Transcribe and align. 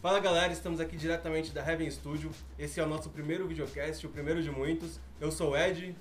Fala 0.00 0.20
galera, 0.20 0.52
estamos 0.52 0.78
aqui 0.78 0.96
diretamente 0.96 1.50
da 1.50 1.60
Heaven 1.60 1.90
Studio. 1.90 2.30
Esse 2.56 2.78
é 2.78 2.84
o 2.84 2.86
nosso 2.86 3.10
primeiro 3.10 3.48
videocast, 3.48 4.06
o 4.06 4.08
primeiro 4.08 4.40
de 4.40 4.48
muitos. 4.48 5.00
Eu 5.20 5.32
sou 5.32 5.50
o 5.50 5.56
Ed. 5.56 5.92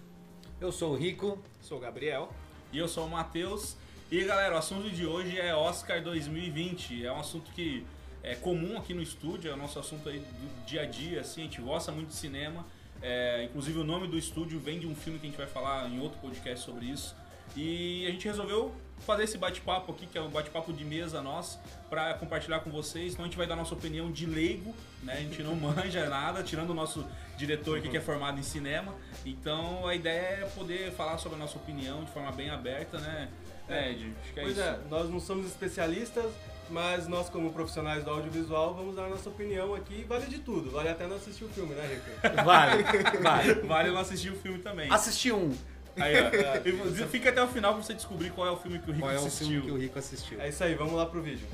Eu 0.61 0.71
sou 0.71 0.93
o 0.93 0.95
Rico. 0.95 1.41
Sou 1.59 1.79
o 1.79 1.81
Gabriel. 1.81 2.31
E 2.71 2.77
eu 2.77 2.87
sou 2.87 3.07
o 3.07 3.09
Matheus. 3.09 3.75
E 4.11 4.23
galera, 4.23 4.53
o 4.53 4.57
assunto 4.59 4.87
de 4.91 5.03
hoje 5.03 5.39
é 5.39 5.55
Oscar 5.55 6.03
2020. 6.03 7.07
É 7.07 7.11
um 7.11 7.19
assunto 7.19 7.51
que 7.53 7.87
é 8.21 8.35
comum 8.35 8.77
aqui 8.77 8.93
no 8.93 9.01
estúdio, 9.01 9.49
é 9.49 9.55
o 9.55 9.57
nosso 9.57 9.79
assunto 9.79 10.07
aí 10.09 10.19
do 10.19 10.65
dia 10.67 10.83
a 10.83 10.85
dia, 10.85 11.21
assim, 11.21 11.41
a 11.41 11.43
gente 11.45 11.59
gosta 11.59 11.91
muito 11.91 12.09
de 12.09 12.15
cinema. 12.15 12.67
É, 13.01 13.45
inclusive 13.45 13.79
o 13.79 13.83
nome 13.83 14.07
do 14.07 14.15
estúdio 14.15 14.59
vem 14.59 14.77
de 14.79 14.85
um 14.85 14.95
filme 14.95 15.17
que 15.17 15.25
a 15.25 15.29
gente 15.29 15.39
vai 15.39 15.47
falar 15.47 15.89
em 15.89 15.99
outro 15.99 16.19
podcast 16.19 16.63
sobre 16.63 16.85
isso. 16.85 17.15
E 17.55 18.05
a 18.05 18.11
gente 18.11 18.27
resolveu 18.27 18.75
fazer 19.05 19.23
esse 19.23 19.37
bate-papo 19.37 19.91
aqui, 19.91 20.05
que 20.05 20.17
é 20.17 20.21
um 20.21 20.29
bate-papo 20.29 20.73
de 20.73 20.83
mesa 20.83 21.21
nosso, 21.21 21.59
para 21.89 22.13
compartilhar 22.15 22.59
com 22.59 22.69
vocês. 22.69 23.13
Então 23.13 23.23
a 23.23 23.27
gente 23.27 23.37
vai 23.37 23.47
dar 23.47 23.55
nossa 23.55 23.73
opinião 23.73 24.11
de 24.11 24.25
leigo, 24.25 24.73
né? 25.03 25.13
A 25.13 25.21
gente 25.21 25.41
não 25.43 25.55
manja 25.59 26.07
nada, 26.09 26.43
tirando 26.43 26.71
o 26.71 26.73
nosso 26.73 27.05
diretor 27.37 27.77
aqui 27.77 27.89
que 27.89 27.97
é 27.97 28.01
formado 28.01 28.39
em 28.39 28.43
cinema. 28.43 28.93
Então 29.25 29.87
a 29.87 29.95
ideia 29.95 30.43
é 30.43 30.51
poder 30.55 30.91
falar 30.91 31.17
sobre 31.17 31.37
a 31.37 31.39
nossa 31.39 31.57
opinião 31.57 32.03
de 32.03 32.11
forma 32.11 32.31
bem 32.31 32.49
aberta, 32.49 32.97
né? 32.99 33.29
É, 33.69 33.91
Ed, 33.91 34.13
acho 34.21 34.33
que 34.33 34.39
é 34.39 34.43
pois 34.43 34.57
isso. 34.57 34.65
é, 34.65 34.79
nós 34.89 35.09
não 35.09 35.19
somos 35.19 35.45
especialistas, 35.45 36.25
mas 36.69 37.05
nós 37.07 37.29
como 37.29 37.51
profissionais 37.51 38.01
do 38.03 38.09
audiovisual 38.09 38.73
vamos 38.73 38.95
dar 38.95 39.05
a 39.05 39.09
nossa 39.09 39.29
opinião 39.29 39.75
aqui. 39.75 40.05
Vale 40.07 40.25
de 40.27 40.39
tudo, 40.39 40.71
vale 40.71 40.87
até 40.89 41.05
não 41.05 41.17
assistir 41.17 41.43
o 41.43 41.49
filme, 41.49 41.75
né, 41.75 41.85
Rico? 41.85 42.43
Vale, 42.45 42.83
vale. 43.21 43.53
Vale 43.67 43.91
não 43.91 43.99
assistir 43.99 44.31
o 44.31 44.35
filme 44.37 44.59
também. 44.59 44.89
Assisti 44.89 45.31
um. 45.33 45.53
Aí, 45.99 46.13
ó, 46.21 47.07
fica 47.07 47.29
até 47.29 47.41
o 47.43 47.47
final 47.47 47.73
pra 47.73 47.83
você 47.83 47.93
descobrir 47.93 48.29
qual 48.31 48.47
é 48.47 48.51
o 48.51 48.57
filme 48.57 48.79
que 48.79 48.89
o 48.89 48.93
Rico 48.93 49.05
Qual 49.05 49.11
é 49.11 49.19
o 49.19 49.25
assistiu. 49.25 49.47
filme 49.47 49.65
que 49.65 49.71
o 49.71 49.77
Rico 49.77 49.99
assistiu? 49.99 50.41
É 50.41 50.49
isso 50.49 50.63
aí, 50.63 50.75
vamos 50.75 50.93
lá 50.93 51.05
pro 51.05 51.21
vídeo. 51.21 51.47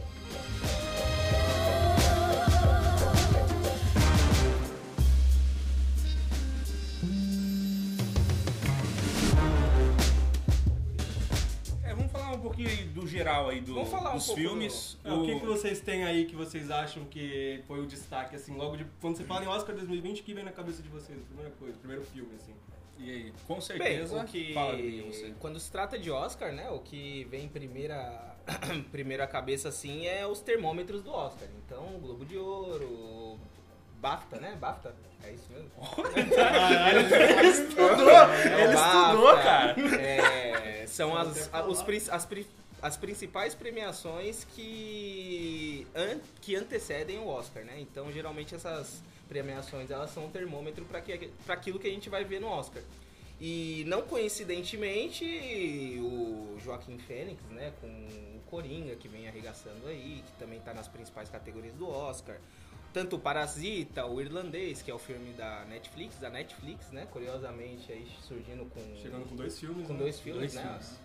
É, 11.83 11.93
vamos 11.93 12.11
falar 12.11 12.31
um 12.35 12.39
pouquinho 12.39 12.69
aí 12.69 12.85
do 12.85 13.05
geral 13.07 13.49
aí 13.49 13.61
do, 13.61 13.77
um 13.79 14.13
dos 14.13 14.31
filmes. 14.31 14.97
Ah, 15.03 15.13
O 15.15 15.25
que, 15.25 15.39
que 15.39 15.45
vocês 15.45 15.79
têm 15.81 16.03
aí 16.05 16.25
que 16.25 16.35
vocês 16.35 16.71
acham 16.71 17.03
que 17.05 17.61
foi 17.67 17.79
o 17.81 17.85
destaque, 17.85 18.35
assim, 18.35 18.55
logo 18.55 18.77
de... 18.77 18.85
Quando 19.01 19.17
você 19.17 19.23
fala 19.23 19.43
em 19.43 19.47
Oscar 19.47 19.75
2020, 19.75 20.21
o 20.21 20.23
que 20.23 20.33
vem 20.33 20.43
na 20.43 20.51
cabeça 20.51 20.81
de 20.81 20.89
vocês? 20.89 21.17
A 21.19 21.25
primeira 21.25 21.51
coisa, 21.51 21.75
o 21.75 21.79
primeiro 21.79 22.03
filme, 22.05 22.29
assim. 22.35 22.53
E 22.99 23.09
aí, 23.09 23.33
com 23.47 23.53
Bem, 23.55 23.61
certeza. 23.61 24.21
o 24.21 24.25
que 24.25 24.53
Fala, 24.53 24.75
Guilherme, 24.75 25.13
você. 25.13 25.33
quando 25.39 25.59
se 25.59 25.71
trata 25.71 25.97
de 25.99 26.09
Oscar, 26.11 26.51
né, 26.53 26.69
o 26.69 26.79
que 26.79 27.25
vem 27.25 27.45
em 27.45 27.49
primeira 27.49 28.35
primeira 28.91 29.25
cabeça 29.27 29.69
assim 29.69 30.05
é 30.07 30.25
os 30.27 30.39
termômetros 30.41 31.01
do 31.03 31.11
Oscar. 31.11 31.47
Então, 31.65 31.83
Globo 32.01 32.23
de 32.25 32.37
Ouro, 32.37 33.37
BAFTA, 33.99 34.37
né? 34.39 34.55
BAFTA? 34.59 34.93
É 35.23 35.31
isso 35.31 35.47
mesmo? 35.51 35.69
Ele 37.39 37.47
estudou, 37.47 38.09
É, 38.09 38.63
ele 38.63 38.73
estudou, 38.73 39.23
BAFTA, 39.33 39.43
cara. 39.43 40.01
é, 40.01 40.85
são 40.87 41.15
as, 41.17 41.49
os, 41.67 42.09
as, 42.09 42.25
pri- 42.25 42.47
as 42.83 42.97
principais 42.97 43.55
premiações 43.55 44.43
que, 44.43 45.87
an- 45.95 46.19
que 46.41 46.55
antecedem 46.55 47.17
o 47.17 47.27
Oscar, 47.27 47.63
né? 47.63 47.79
Então, 47.79 48.11
geralmente 48.11 48.53
essas 48.53 49.01
premiações 49.27 49.89
elas 49.89 50.11
são 50.11 50.25
um 50.25 50.29
termômetro 50.29 50.85
para 50.85 50.99
aquilo 51.53 51.79
que 51.79 51.87
a 51.87 51.91
gente 51.91 52.09
vai 52.09 52.23
ver 52.23 52.39
no 52.41 52.47
Oscar. 52.47 52.83
E 53.41 53.83
não 53.87 54.03
coincidentemente, 54.03 55.25
o 56.01 56.57
Joaquim 56.63 56.97
Fênix, 56.99 57.41
né, 57.49 57.73
com 57.81 57.87
o 57.87 58.39
Coringa, 58.49 58.95
que 58.95 59.07
vem 59.07 59.27
arregaçando 59.27 59.87
aí, 59.87 60.23
que 60.25 60.31
também 60.39 60.59
tá 60.59 60.73
nas 60.73 60.87
principais 60.87 61.29
categorias 61.29 61.73
do 61.75 61.89
Oscar. 61.89 62.37
Tanto 62.93 63.15
o 63.15 63.19
Parasita, 63.19 64.05
o 64.05 64.21
Irlandês, 64.21 64.81
que 64.83 64.91
é 64.91 64.93
o 64.93 64.99
filme 64.99 65.33
da 65.33 65.65
Netflix, 65.65 66.17
da 66.17 66.29
Netflix, 66.29 66.91
né, 66.91 67.07
curiosamente 67.11 67.91
aí 67.91 68.05
surgindo 68.27 68.65
com 68.65 68.79
Chegando 69.01 69.27
com 69.27 69.35
dois 69.35 69.59
filmes, 69.59 69.87
com 69.87 69.93
né? 69.93 69.99
dois 69.99 70.19
filmes, 70.19 70.53
Dois 70.53 70.53
né? 70.53 70.61
filmes. 70.61 70.99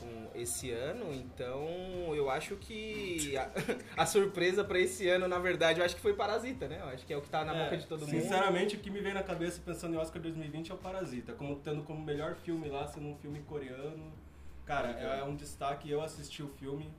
Com 0.00 0.30
esse 0.34 0.70
ano, 0.70 1.12
então 1.14 1.66
eu 2.14 2.28
acho 2.28 2.56
que 2.56 3.36
a, 3.36 3.50
a 4.02 4.06
surpresa 4.06 4.64
pra 4.64 4.78
esse 4.78 5.08
ano, 5.08 5.28
na 5.28 5.38
verdade, 5.38 5.80
eu 5.80 5.84
acho 5.84 5.94
que 5.94 6.00
foi 6.00 6.14
Parasita, 6.14 6.66
né? 6.68 6.78
Eu 6.80 6.88
acho 6.88 7.06
que 7.06 7.12
é 7.12 7.16
o 7.16 7.20
que 7.22 7.28
tá 7.28 7.44
na 7.44 7.54
É, 7.54 7.64
boca 7.64 7.76
de 7.76 7.86
todo 7.86 8.00
mundo. 8.00 8.10
Sinceramente, 8.10 8.76
o 8.76 8.78
que 8.80 8.90
me 8.90 9.00
vem 9.00 9.14
na 9.14 9.22
cabeça 9.22 9.60
pensando 9.64 9.94
em 9.94 9.98
Oscar 9.98 10.20
2020 10.20 10.70
é 10.70 10.74
o 10.74 10.78
Parasita, 10.78 11.32
como 11.32 11.56
tendo 11.56 11.82
como 11.82 12.02
melhor 12.04 12.34
filme 12.34 12.68
lá, 12.68 12.86
sendo 12.86 13.06
um 13.06 13.16
filme 13.16 13.40
coreano. 13.40 14.12
Cara, 14.66 14.88
é 14.90 15.22
um 15.24 15.36
destaque. 15.36 15.90
Eu 15.90 16.02
assisti 16.02 16.42
o 16.42 16.48
filme, 16.48 16.90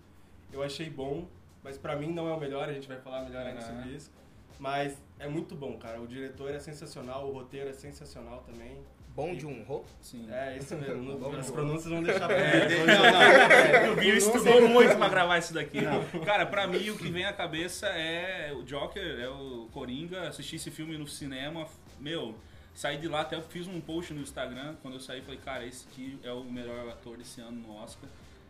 eu 0.54 0.62
achei 0.64 0.90
bom, 0.90 1.28
mas 1.64 1.78
pra 1.78 1.96
mim 1.96 2.12
não 2.14 2.28
é 2.30 2.34
o 2.34 2.40
melhor, 2.40 2.70
a 2.70 2.74
gente 2.74 2.88
vai 2.88 2.98
falar 3.02 3.24
melhor 3.24 3.46
ainda 3.46 3.62
sobre 3.62 3.90
isso. 3.90 4.12
Mas 4.60 4.98
é 5.20 5.28
muito 5.28 5.54
bom, 5.56 5.78
cara. 5.78 6.00
O 6.00 6.08
diretor 6.08 6.50
é 6.52 6.60
sensacional, 6.60 7.28
o 7.28 7.34
roteiro 7.34 7.70
é 7.70 7.74
sensacional 7.74 8.42
também. 8.44 8.78
Bom 9.16 9.34
de 9.34 9.46
um 9.46 9.62
ho. 9.62 9.86
Sim. 10.02 10.28
É, 10.30 10.58
isso 10.58 10.76
mesmo. 10.76 11.18
Bom, 11.18 11.34
as 11.38 11.50
pronúncias 11.50 11.86
vão 11.86 12.04
deixar 12.04 12.28
pra 12.28 12.36
É, 12.36 12.68
não, 12.86 13.88
não, 13.88 13.94
o 13.94 13.96
Binho 13.96 14.16
estudou 14.16 14.68
muito 14.68 14.98
pra 14.98 15.08
gravar 15.08 15.38
isso 15.38 15.54
daqui. 15.54 15.80
Cara, 16.26 16.46
pra 16.46 16.68
mim 16.68 16.90
o 16.90 16.98
que 16.98 17.10
vem 17.10 17.24
à 17.24 17.32
cabeça 17.32 17.88
é 17.88 18.52
o 18.54 18.64
Joker, 18.64 19.20
é 19.20 19.30
o 19.30 19.70
Coringa. 19.72 20.28
Assisti 20.28 20.58
esse 20.58 20.70
filme 20.70 20.98
no 20.98 21.08
cinema, 21.08 21.66
meu, 21.98 22.36
saí 22.74 22.98
de 22.98 23.08
lá, 23.08 23.22
até 23.22 23.42
fiz 23.42 23.68
um 23.68 23.80
post 23.80 24.14
no 24.14 24.20
Instagram. 24.20 24.76
Quando 24.82 24.96
eu 24.96 25.00
saí, 25.00 25.22
falei, 25.22 25.40
cara, 25.40 25.66
esse 25.66 25.88
aqui 25.88 26.20
é 26.22 26.34
o 26.34 26.44
melhor 26.44 26.90
ator 26.90 27.16
desse 27.16 27.40
ano 27.40 27.62
no 27.66 27.74
Oscar. 27.78 28.10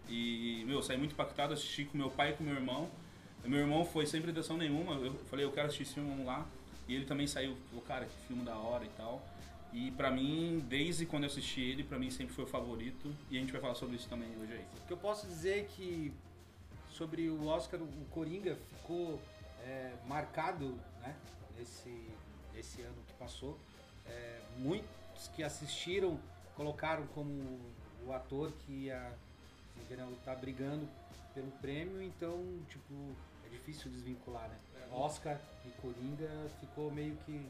E, 0.09 0.63
meu, 0.65 0.81
saí 0.81 0.97
muito 0.97 1.11
impactado, 1.11 1.53
assisti 1.53 1.85
com 1.85 1.95
meu 1.95 2.09
pai 2.09 2.31
e 2.31 2.33
com 2.33 2.43
meu 2.43 2.55
irmão. 2.55 2.89
Meu 3.43 3.59
irmão 3.59 3.85
foi 3.85 4.07
sem 4.07 4.19
pretensão 4.19 4.57
nenhuma, 4.57 4.95
eu 4.95 5.13
falei, 5.29 5.45
eu 5.45 5.51
quero 5.51 5.67
assistir 5.67 5.83
esse 5.83 5.93
filme, 5.93 6.09
vamos 6.09 6.25
lá. 6.25 6.43
E 6.87 6.95
ele 6.95 7.05
também 7.05 7.27
saiu, 7.27 7.55
falou, 7.69 7.85
cara, 7.85 8.05
que 8.05 8.27
filme 8.27 8.43
da 8.43 8.55
hora 8.55 8.83
e 8.83 8.89
tal. 8.97 9.21
E 9.75 9.91
pra 9.91 10.09
mim, 10.09 10.65
desde 10.69 11.05
quando 11.05 11.23
eu 11.23 11.29
assisti 11.29 11.59
ele, 11.59 11.83
pra 11.83 11.99
mim 11.99 12.09
sempre 12.09 12.33
foi 12.33 12.45
o 12.45 12.47
favorito. 12.47 13.13
E 13.29 13.37
a 13.37 13.41
gente 13.41 13.51
vai 13.51 13.59
falar 13.59 13.75
sobre 13.75 13.97
isso 13.97 14.07
também 14.07 14.29
hoje 14.37 14.53
aí. 14.53 14.65
O 14.81 14.87
que 14.87 14.93
eu 14.93 14.97
posso 14.97 15.27
dizer 15.27 15.59
é 15.59 15.63
que 15.63 16.13
sobre 16.89 17.29
o 17.29 17.45
Oscar, 17.47 17.81
o 17.81 18.05
Coringa 18.09 18.55
ficou 18.55 19.19
é, 19.65 19.91
marcado 20.07 20.79
né, 21.01 21.13
nesse, 21.57 22.07
esse 22.55 22.81
ano 22.83 22.95
que 23.05 23.13
passou. 23.15 23.59
É, 24.05 24.39
muitos 24.57 25.27
que 25.35 25.43
assistiram 25.43 26.17
colocaram 26.55 27.05
como 27.07 27.59
o 28.07 28.13
ator 28.13 28.53
que 28.65 28.85
ia 28.85 29.11
estar 30.13 30.35
brigando 30.35 30.87
pelo 31.33 31.51
prêmio, 31.51 32.01
então, 32.01 32.41
tipo, 32.69 32.93
é 33.45 33.49
difícil 33.49 33.91
desvincular, 33.91 34.47
né? 34.47 34.57
Oscar 34.89 35.37
e 35.65 35.69
Coringa 35.81 36.29
ficou 36.61 36.89
meio 36.89 37.17
que 37.25 37.45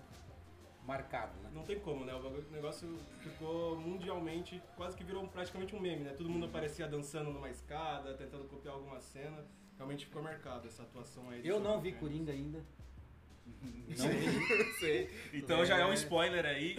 marcado, 0.85 1.39
né? 1.41 1.49
Não 1.53 1.63
tem 1.63 1.79
como, 1.79 2.05
né? 2.05 2.13
O 2.13 2.21
bagulho- 2.21 2.45
o 2.47 2.51
negócio 2.51 2.97
ficou 3.21 3.75
mundialmente, 3.77 4.61
quase 4.75 4.95
que 4.95 5.03
virou 5.03 5.27
praticamente 5.27 5.75
um 5.75 5.79
meme, 5.79 6.03
né? 6.03 6.11
Todo 6.11 6.29
mundo 6.29 6.45
aparecia 6.45 6.87
dançando 6.87 7.31
numa 7.31 7.49
escada, 7.49 8.13
tentando 8.13 8.45
copiar 8.45 8.75
alguma 8.75 8.99
cena. 8.99 9.45
Realmente 9.77 10.05
ficou 10.05 10.21
marcado 10.21 10.67
essa 10.67 10.83
atuação 10.83 11.29
aí. 11.29 11.41
Eu 11.45 11.59
não 11.59 11.81
vi. 11.81 11.91
Coringa 11.93 12.31
ainda. 12.31 12.63
Não 13.45 14.07
vi. 14.09 14.73
Sei. 14.79 15.09
Então 15.33 15.65
já 15.65 15.77
é 15.77 15.85
um 15.85 15.93
spoiler 15.93 16.45
aí. 16.45 16.75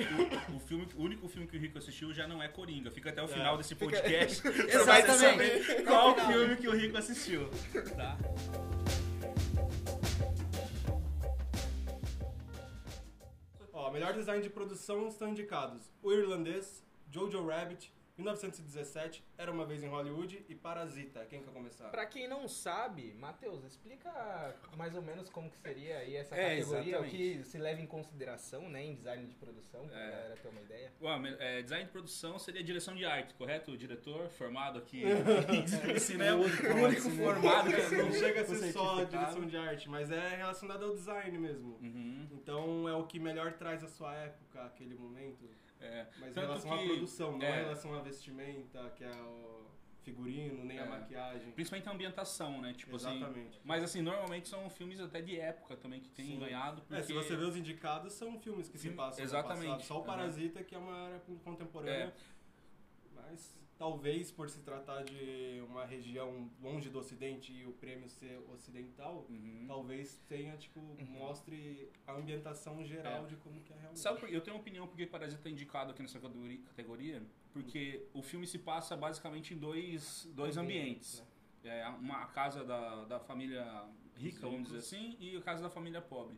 O, 0.51 0.57
o 0.57 0.61
filme, 0.61 0.89
o 0.97 1.03
único 1.03 1.29
filme 1.29 1.47
que 1.47 1.57
o 1.57 1.61
Rico 1.61 1.79
assistiu 1.79 2.13
já 2.15 2.27
não 2.27 2.43
é 2.43 2.49
Coringa. 2.49 2.91
Fica 2.91 3.11
até 3.11 3.23
o 3.23 3.29
final 3.29 3.57
desse 3.59 3.75
podcast 3.75 4.41
você 4.43 4.77
Exatamente. 4.77 5.65
saber 5.65 5.85
qual 5.85 6.13
o 6.13 6.15
filme 6.27 6.57
que 6.57 6.69
o 6.69 6.73
Rico 6.77 6.97
assistiu. 6.97 7.49
Tá? 7.97 8.17
Melhor 13.97 14.13
design 14.13 14.43
de 14.43 14.51
produção 14.51 15.09
estão 15.09 15.31
indicados. 15.31 15.91
O 16.03 16.13
Irlandês, 16.13 16.85
Jojo 17.11 17.47
Rabbit, 17.47 17.91
1917, 18.17 19.23
Era 19.37 19.53
Uma 19.53 19.67
Vez 19.67 19.83
em 19.83 19.89
Hollywood 19.89 20.45
e 20.49 20.55
Parasita. 20.55 21.25
Quem 21.27 21.43
quer 21.43 21.53
começar? 21.53 21.89
Pra 21.91 22.07
quem 22.07 22.27
não 22.27 22.49
sabe, 22.49 23.13
Matheus, 23.15 23.63
explica 23.65 24.11
mais 24.77 24.95
ou 24.95 25.03
menos 25.03 25.29
como 25.29 25.51
que 25.51 25.59
seria 25.59 25.99
aí 25.99 26.17
essa 26.17 26.35
É, 26.35 26.57
categoria, 26.59 27.01
o 27.01 27.05
que 27.05 27.43
se 27.45 27.59
leva 27.59 27.81
em 27.81 27.87
consideração, 27.87 28.69
né, 28.69 28.83
em 28.85 28.95
design 28.95 29.27
de 29.27 29.35
produção, 29.35 29.87
pra 29.87 29.99
É. 29.99 30.11
galera 30.11 30.37
ter 30.37 30.49
uma 30.49 30.61
ideia. 30.63 30.93
Bom, 31.01 31.19
me- 31.19 31.37
é, 31.39 31.63
design 31.63 31.85
de 31.85 31.91
produção 31.91 32.39
seria 32.39 32.63
direção 32.65 32.95
de 32.95 33.05
arte, 33.05 33.35
correto? 33.35 33.73
O 33.73 33.77
diretor 33.77 34.29
formado 34.31 34.79
aqui 34.79 35.03
em 35.95 35.99
cinema. 35.99 36.41
O 36.41 36.45
único 36.45 36.67
O 36.67 36.85
único 36.85 37.11
formado 37.11 37.71
que 37.71 37.97
Não 37.97 38.13
chega 38.13 38.41
a 38.41 38.45
ser 38.45 38.73
só 38.73 39.05
direção 39.05 39.47
de 39.47 39.57
arte, 39.57 39.89
mas 39.89 40.11
é 40.11 40.37
relacionado 40.37 40.85
ao 40.85 40.95
design 40.95 41.39
mesmo. 41.39 41.79
Uhum, 41.83 42.29
Então 42.33 42.89
é 42.89 42.95
o 42.95 43.07
que 43.07 43.19
melhor 43.19 43.53
traz 43.55 43.83
a 43.85 43.89
sua 43.89 44.15
época, 44.15 44.65
aquele 44.65 44.95
momento. 44.95 45.49
É. 45.81 46.07
Mas 46.19 46.31
em 46.31 46.33
Tanto 46.33 46.47
relação 46.47 46.73
à 46.73 46.79
que- 46.79 46.87
produção, 46.89 47.39
não 47.39 47.47
é. 47.47 47.51
em 47.61 47.63
relação 47.65 47.95
à 47.95 48.01
vestimenta, 48.01 48.91
que 48.97 49.05
é 49.05 49.11
o 49.11 49.67
figurino, 50.03 50.65
nem 50.65 50.79
a 50.79 50.83
É. 50.85 50.89
maquiagem. 50.89 51.51
Principalmente 51.51 51.89
a 51.89 51.93
ambientação, 51.93 52.61
né? 52.61 52.73
Tipo 52.75 52.95
assim. 52.97 53.17
Exatamente. 53.17 53.61
Mas 53.65 53.83
assim, 53.83 54.01
normalmente 54.01 54.49
são 54.49 54.71
filmes 54.71 55.01
até 55.01 55.21
de 55.21 55.39
época 55.39 55.77
também 55.77 56.01
que 56.01 56.09
tem 56.11 56.27
Sim. 56.27 56.39
ganhado. 56.39 56.81
É, 56.91 57.03
se 57.03 57.13
porque- 57.13 57.29
você 57.29 57.37
vê 57.37 57.45
os 57.45 57.57
indicados, 57.57 58.13
são 58.13 58.39
filmes 58.39 58.69
que 58.69 58.79
se 58.79 58.83
Filme- 58.85 58.97
passam 58.97 59.19
no 59.19 59.25
exatamente. 59.29 59.67
passado. 59.67 59.83
Só 59.83 60.01
o. 60.01 60.05
Parasita, 60.05 60.63
que 60.63 60.75
é 60.75 60.79
uma 60.79 61.09
era 61.09 61.19
contemporânea. 61.45 62.15
Mas 63.17 63.57
talvez 63.79 64.31
por 64.31 64.49
se 64.49 64.61
tratar 64.61 65.03
de 65.05 65.61
uma 65.69 65.85
região 65.85 66.51
longe 66.63 66.89
do 66.89 66.99
ocidente 66.99 67.53
e 67.53 67.67
o 67.67 67.73
prêmio 67.73 68.09
ser 68.09 68.39
ocidental, 68.55 69.27
Uhum. 69.29 69.65
talvez 69.67 70.17
tenha, 70.29 70.57
tipo, 70.57 70.81
mostre 71.09 71.91
a 72.07 72.13
ambientação 72.15 72.83
geral 72.85 73.25
É. 73.25 73.29
de 73.29 73.37
como 73.37 73.61
que 73.61 73.73
é 73.73 73.77
realmente. 73.77 74.01
Sabe 74.01 74.21
por, 74.21 74.29
eu 74.33 74.41
tenho 74.41 74.57
uma 74.57 74.61
opinião 74.61 74.87
porque 74.87 75.07
Parasita 75.07 75.49
é 75.49 75.53
indicado 75.53 75.91
aqui 75.91 76.01
nessa 76.03 76.19
categori- 76.19 76.59
categoria, 76.59 77.23
porque 77.53 78.07
o 78.15 78.23
filme 78.23 78.47
se 78.47 78.59
passa 78.59 78.97
basicamente 78.97 79.53
em 79.55 79.59
dois, 79.59 80.29
dois 80.35 80.57
ambientes. 80.57 81.21
né? 81.65 81.81
É, 81.81 81.89
uma 81.89 82.23
a 82.23 82.27
casa 82.27 82.63
da, 82.65 83.05
da 83.07 83.19
família 83.19 83.65
rica, 84.15 84.47
Os 84.47 84.53
vamos 84.53 84.67
dizer 84.69 84.79
assim, 84.79 85.17
e 85.19 85.37
a 85.37 85.43
casa 85.43 85.63
da 85.63 85.69
família 85.69 86.01
pobre. 86.01 86.37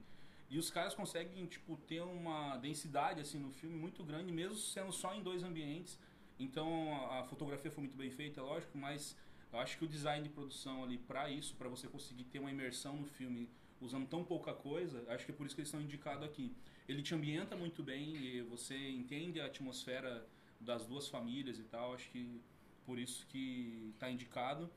E 0.50 0.56
os 0.58 0.70
caras 0.70 0.94
conseguem, 0.94 1.44
tipo, 1.44 1.76
ter 1.76 2.00
uma 2.00 2.56
densidade, 2.56 3.20
assim, 3.20 3.38
no 3.38 3.50
filme 3.50 3.76
muito 3.76 4.02
grande, 4.02 4.32
mesmo 4.32 4.56
sendo 4.56 4.90
só 4.90 5.14
em 5.14 5.22
dois 5.22 5.42
ambientes. 5.42 6.00
Então, 6.38 6.94
a, 7.10 7.24
fotografia 7.24 7.70
foi 7.70 7.82
muito 7.82 7.96
bem 7.96 8.10
feita, 8.10 8.42
lógico, 8.42 8.76
mas 8.78 9.16
eu 9.52 9.58
acho 9.58 9.76
que 9.76 9.84
o 9.84 9.88
design 9.88 10.22
de 10.22 10.32
produção 10.32 10.84
ali, 10.84 10.98
pra 10.98 11.30
isso, 11.30 11.54
pra 11.56 11.68
você 11.68 11.88
conseguir 11.88 12.24
ter 12.24 12.38
uma 12.38 12.50
imersão 12.50 12.96
no 12.96 13.06
filme 13.06 13.48
usando 13.80 14.06
tão 14.06 14.24
pouca 14.24 14.52
coisa, 14.52 15.04
acho 15.08 15.24
que 15.24 15.32
é 15.32 15.34
por 15.34 15.46
isso 15.46 15.54
que 15.54 15.60
eles 15.60 15.68
estão 15.68 15.80
indicados 15.80 16.24
aqui. 16.24 16.54
Ele 16.88 17.02
te 17.02 17.14
ambienta 17.14 17.56
muito 17.56 17.82
bem, 17.82 18.16
e 18.16 18.42
você 18.42 18.76
entende 18.90 19.40
a 19.40 19.46
atmosfera 19.46 20.26
das 20.60 20.86
duas 20.86 21.08
famílias 21.08 21.58
e 21.58 21.64
tal, 21.64 21.94
acho 21.94 22.08
que 22.10 22.40
por 22.84 22.98
isso 22.98 23.26
que 23.26 23.94
tá 23.98 24.10
indicado. 24.10 24.70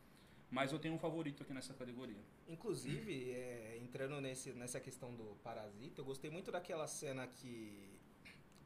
Mas 0.49 0.73
eu 0.73 0.79
tenho 0.79 0.93
um 0.95 0.99
favorito 0.99 1.41
aqui 1.43 1.53
nessa 1.53 1.73
categoria. 1.73 2.19
Inclusive, 2.45 3.31
é, 3.31 3.79
entrando 3.81 4.19
nesse, 4.19 4.51
nessa 4.51 4.81
questão 4.81 5.15
do 5.15 5.37
parasita, 5.41 6.01
eu 6.01 6.05
gostei 6.05 6.29
muito 6.29 6.51
daquela 6.51 6.85
cena 6.87 7.25
que 7.25 7.89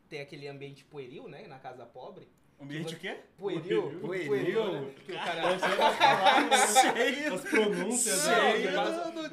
tem 0.10 0.20
aquele 0.20 0.48
ambiente 0.48 0.84
pueril, 0.84 1.28
né? 1.28 1.46
Na 1.46 1.60
casa 1.60 1.86
pobre. 1.86 2.28
Ambiente 2.60 2.96
o 2.96 3.00
quê? 3.00 3.18
Pueril? 3.38 4.00
Pueril? 4.00 4.28
Pueril, 4.28 4.72
né? 4.82 4.94
Que 5.06 5.12
o 5.14 5.16
cara 5.16 5.44
As 7.34 7.42
pronúncias 7.42 8.16
Sei, 8.20 8.64
né? 8.66 8.72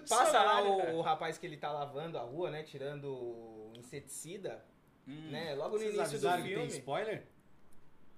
passa, 0.09 0.43
lá 0.43 0.63
o, 0.63 0.97
o 0.97 1.01
rapaz 1.03 1.39
que 1.39 1.47
ele 1.47 1.57
tá 1.57 1.71
lavando 1.71 2.19
a 2.19 2.23
rua, 2.23 2.51
né? 2.51 2.63
Tirando 2.65 3.71
inseticida, 3.77 4.65
Hum. 5.07 5.31
né? 5.31 5.55
Logo 5.55 5.77
no 5.77 5.79
Vocês 5.79 5.95
início 5.95 6.19
do 6.21 6.29
que 6.29 6.43
tem 6.43 6.49
filme. 6.55 6.67
spoiler? 6.69 7.25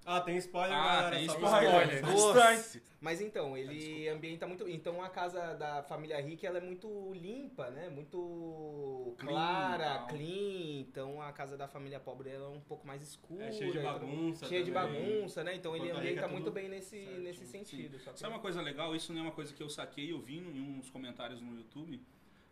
Ah, 0.05 0.21
tem 0.21 0.37
spoiler, 0.37 0.77
Ah, 0.77 0.83
galera. 1.01 1.15
tem 1.15 1.25
spoiler. 1.25 2.01
Bastante. 2.01 2.83
Mas 3.01 3.21
então, 3.21 3.57
ele 3.57 4.07
ambienta 4.07 4.47
muito. 4.47 4.67
Então 4.69 5.01
a 5.03 5.09
casa 5.09 5.53
da 5.55 5.81
família 5.83 6.19
rica 6.21 6.45
ela 6.47 6.59
é 6.59 6.61
muito 6.61 7.11
limpa, 7.13 7.69
né? 7.71 7.89
Muito 7.89 9.15
Clean, 9.17 9.31
clara, 9.31 10.05
clean. 10.07 10.79
Então 10.81 11.21
a 11.21 11.31
casa 11.31 11.57
da 11.57 11.67
família 11.67 11.99
pobre 11.99 12.29
ela 12.29 12.45
é 12.45 12.49
um 12.57 12.61
pouco 12.61 12.85
mais 12.85 13.01
escura. 13.01 13.45
É 13.45 13.51
cheio 13.51 13.71
de 13.71 13.79
bagunça. 13.79 14.45
cheia 14.47 14.63
de 14.63 14.71
bagunça, 14.71 15.43
né? 15.43 15.55
Então 15.55 15.75
ele 15.75 15.89
ambienta 15.91 16.21
é 16.21 16.27
muito 16.27 16.51
bem 16.51 16.69
nesse, 16.69 16.97
nesse 16.97 17.45
sentido. 17.45 17.99
Só 17.99 18.11
que- 18.11 18.19
Sabe 18.19 18.33
uma 18.33 18.39
coisa 18.41 18.61
legal? 18.61 18.95
Isso 18.95 19.11
não 19.13 19.19
é 19.21 19.23
uma 19.23 19.31
coisa 19.31 19.53
que 19.53 19.61
eu 19.61 19.69
saquei, 19.69 20.11
eu 20.11 20.19
vi 20.19 20.37
em 20.37 20.61
uns 20.79 20.89
comentários 20.89 21.41
no 21.41 21.55
YouTube, 21.55 22.01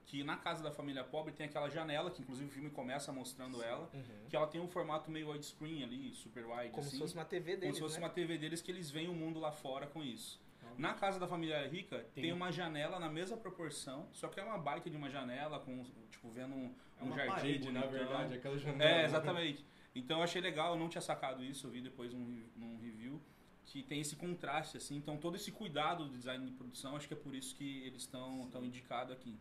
que 0.05 0.23
na 0.23 0.35
casa 0.37 0.61
da 0.63 0.71
família 0.71 1.03
pobre 1.03 1.31
tem 1.33 1.45
aquela 1.45 1.69
janela, 1.69 2.11
que 2.11 2.21
inclusive 2.21 2.47
o 2.49 2.51
filme 2.51 2.69
começa 2.69 3.11
mostrando 3.11 3.61
ela, 3.63 3.89
Uhum. 3.93 4.27
que 4.29 4.35
ela 4.35 4.47
tem 4.47 4.59
um 4.61 4.67
formato 4.67 5.09
meio 5.09 5.29
widescreen 5.31 5.83
ali, 5.83 6.13
super 6.13 6.45
wide, 6.45 6.69
Como 6.71 6.81
assim, 6.81 6.91
se 6.91 6.99
fosse 6.99 7.13
uma 7.15 7.25
TV 7.25 7.51
como 7.51 7.61
deles, 7.61 7.75
se 7.75 7.81
fosse 7.81 7.99
né? 7.99 8.05
uma 8.05 8.09
TV 8.09 8.37
deles 8.37 8.61
que 8.61 8.69
eles 8.71 8.89
veem 8.91 9.07
o 9.09 9.13
mundo 9.13 9.39
lá 9.39 9.51
fora 9.51 9.87
com 9.87 10.03
isso. 10.03 10.41
Então, 10.61 10.73
Na 10.77 10.93
casa 10.93 11.19
da 11.19 11.27
família 11.27 11.65
rica 11.67 11.99
tem, 12.13 12.23
Tem. 12.25 12.33
uma 12.33 12.51
janela 12.51 12.99
na 12.99 13.09
mesma 13.09 13.37
proporção, 13.37 14.07
só 14.11 14.27
que 14.27 14.39
é 14.39 14.43
uma 14.43 14.57
baita 14.57 14.89
de 14.89 14.97
uma 14.97 15.09
janela, 15.09 15.59
com 15.59 15.83
tipo 16.11 16.29
vendo 16.29 16.53
um, 16.53 16.73
É 16.99 17.03
um 17.03 17.13
jardim 17.15 17.31
parede, 17.33 17.71
na 17.71 17.85
verdade, 17.85 18.33
aquela 18.35 18.57
janela. 18.57 18.83
É, 19.01 19.05
exatamente. 19.05 19.65
Então 19.95 20.17
eu 20.17 20.23
achei 20.23 20.41
legal, 20.41 20.73
eu 20.73 20.79
não 20.79 20.89
tinha 20.89 21.01
sacado 21.01 21.43
isso, 21.43 21.67
eu 21.67 21.71
vi 21.71 21.81
depois 21.81 22.11
num, 22.13 22.43
num 22.55 22.77
review, 22.79 23.21
que 23.65 23.81
tem 23.83 24.01
esse 24.01 24.15
contraste, 24.15 24.77
assim, 24.77 24.95
então 24.97 25.17
todo 25.17 25.35
esse 25.35 25.51
cuidado 25.51 26.05
do 26.05 26.17
design 26.17 26.45
de 26.45 26.51
produção, 26.51 26.95
acho 26.95 27.07
que 27.07 27.13
é 27.13 27.17
por 27.17 27.33
isso 27.33 27.55
que 27.55 27.83
eles 27.83 28.01
estão 28.01 28.47
tão 28.51 28.63
indicados 28.65 29.13
aqui. 29.13 29.37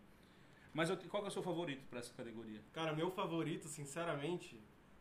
Mas 0.73 0.89
eu- 0.91 0.97
qual 1.09 1.25
é 1.25 1.29
o 1.29 1.31
seu 1.31 1.43
favorito 1.43 1.87
para 1.89 1.99
essa 1.99 2.13
categoria? 2.15 2.61
Cara, 2.73 2.95
meu 2.95 3.11
favorito, 3.11 3.69
sinceramente, 3.69 4.59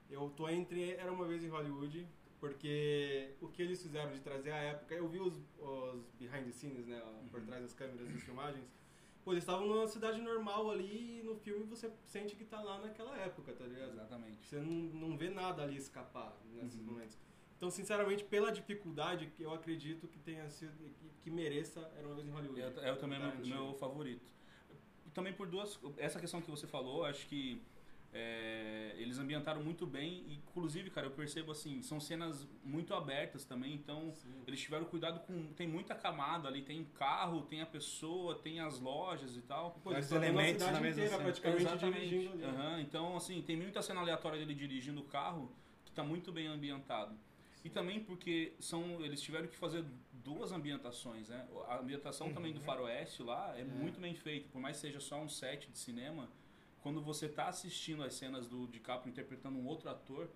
eu 0.10 0.30
tô 0.32 0.50
entre 0.50 0.92
Era 0.92 1.12
Uma 1.12 1.26
Vez 1.26 1.44
em 1.44 1.48
Hollywood, 1.48 2.08
porque 2.40 3.32
o 3.40 3.48
que 3.48 3.62
eles 3.62 3.82
fizeram 3.82 4.12
de 4.12 4.20
trazer 4.20 4.52
a 4.52 4.58
época, 4.58 4.94
eu 4.96 5.08
vi 5.08 5.20
os, 5.20 5.34
os 5.60 6.06
behind 6.20 6.46
the 6.46 6.52
scenes, 6.52 6.88
né, 6.88 7.02
por 7.30 7.40
Uhum. 7.40 7.46
trás 7.46 7.62
das 7.62 7.74
câmeras 7.74 8.12
das 8.12 8.22
filmagens, 8.24 8.66
pô, 9.24 9.32
eles 9.32 9.44
estavam 9.44 9.66
numa 9.68 9.88
cidade 9.88 10.20
normal 10.22 10.70
ali 10.72 11.20
e 11.20 11.24
no 11.24 11.36
filme 11.36 11.64
você 11.66 11.90
sente 12.06 12.36
que 12.36 12.44
tá 12.44 12.60
lá 12.62 12.80
naquela 12.80 13.16
época, 13.18 13.54
tá 13.54 13.66
ligado? 13.66 13.92
Exatamente. 13.92 14.46
Você 14.48 14.60
não, 14.60 14.74
não 15.10 15.18
vê 15.18 15.30
nada 15.30 15.62
ali 15.64 15.78
escapar 15.78 16.36
nesses 16.54 16.80
Uhum. 16.80 16.86
momentos. 16.88 17.18
Então, 17.56 17.70
sinceramente, 17.70 18.24
pela 18.26 18.52
dificuldade, 18.52 19.32
eu 19.40 19.54
acredito 19.54 20.08
que 20.08 20.18
tenha 20.18 20.50
sido, 20.50 20.74
que, 20.96 21.10
que 21.22 21.30
mereça 21.30 21.80
Era 21.96 22.08
Uma 22.08 22.16
Vez 22.16 22.28
em 22.28 22.32
Hollywood. 22.32 22.60
Eu, 22.60 22.70
eu 22.72 22.98
também 22.98 23.22
é 23.22 23.36
meu, 23.36 23.46
meu 23.46 23.74
favorito. 23.76 24.34
Também 25.14 25.34
por 25.34 25.48
duas. 25.48 25.80
Essa 25.98 26.20
questão 26.20 26.42
que 26.42 26.50
você 26.50 26.68
falou, 26.68 27.06
acho 27.06 27.28
que 27.28 27.62
é, 28.14 28.94
eles 28.98 29.18
ambientaram 29.20 29.64
muito 29.64 29.86
bem. 29.86 30.24
E, 30.28 30.36
inclusive, 30.36 30.90
cara, 30.90 31.08
eu 31.08 31.12
percebo 31.12 31.52
assim, 31.52 31.82
são 31.82 32.00
cenas 32.00 32.48
muito 32.64 32.94
abertas 32.94 33.46
também, 33.46 33.74
então 33.74 34.12
Sim. 34.14 34.44
eles 34.46 34.60
tiveram 34.60 34.86
cuidado 34.86 35.20
com. 35.22 35.54
Tem 35.54 35.68
muita 35.68 35.96
camada 35.96 36.48
ali, 36.48 36.62
tem 36.62 36.84
carro, 36.98 37.42
tem 37.44 37.62
a 37.62 37.66
pessoa, 37.66 38.36
tem 38.36 38.60
as 38.60 38.80
lojas 38.80 39.36
e 39.38 39.42
tal. 39.42 39.80
Pô, 39.84 39.92
Os 39.92 40.12
elementos 40.12 40.62
na 40.62 40.80
mesma 40.80 41.04
inteira 41.04 41.24
praticamente 41.24 41.62
Exatamente. 41.62 42.10
dirigindo 42.10 42.34
ali. 42.34 42.44
Aham, 42.44 42.82
Então, 42.82 43.16
assim, 43.16 43.42
tem 43.42 43.56
muita 43.56 43.82
cena 43.82 44.02
aleatória 44.02 44.40
dele 44.40 44.54
dirigindo 44.54 45.02
o 45.02 45.06
carro 45.06 45.52
que 45.86 45.92
tá 45.92 46.04
muito 46.04 46.32
bem 46.32 46.48
ambientado. 46.48 47.16
E 47.64 47.70
também 47.70 48.00
porque 48.00 48.54
são, 48.60 49.04
eles 49.06 49.22
tiveram 49.22 49.48
que 49.48 49.56
fazer 49.56 49.86
duas 50.24 50.52
ambientações, 50.52 51.30
né? 51.30 51.48
A 51.68 51.80
ambientação 51.80 52.34
também 52.34 52.54
do 52.54 52.60
faroeste 52.62 53.24
lá 53.24 53.58
é, 53.58 53.64
muito 53.64 54.00
bem 54.00 54.16
feita, 54.16 54.50
por 54.50 54.60
mais 54.60 54.78
que 54.78 54.82
seja 54.82 55.00
só 55.00 55.22
um 55.22 55.30
set 55.30 55.70
de 55.70 55.78
cinema, 55.78 56.30
quando 56.82 57.02
você 57.02 57.30
tá 57.30 57.48
assistindo 57.48 58.04
as 58.04 58.14
cenas 58.14 58.48
do 58.48 58.68
DiCaprio 58.68 59.12
interpretando 59.12 59.58
um 59.58 59.68
outro 59.68 59.90
ator 59.90 60.30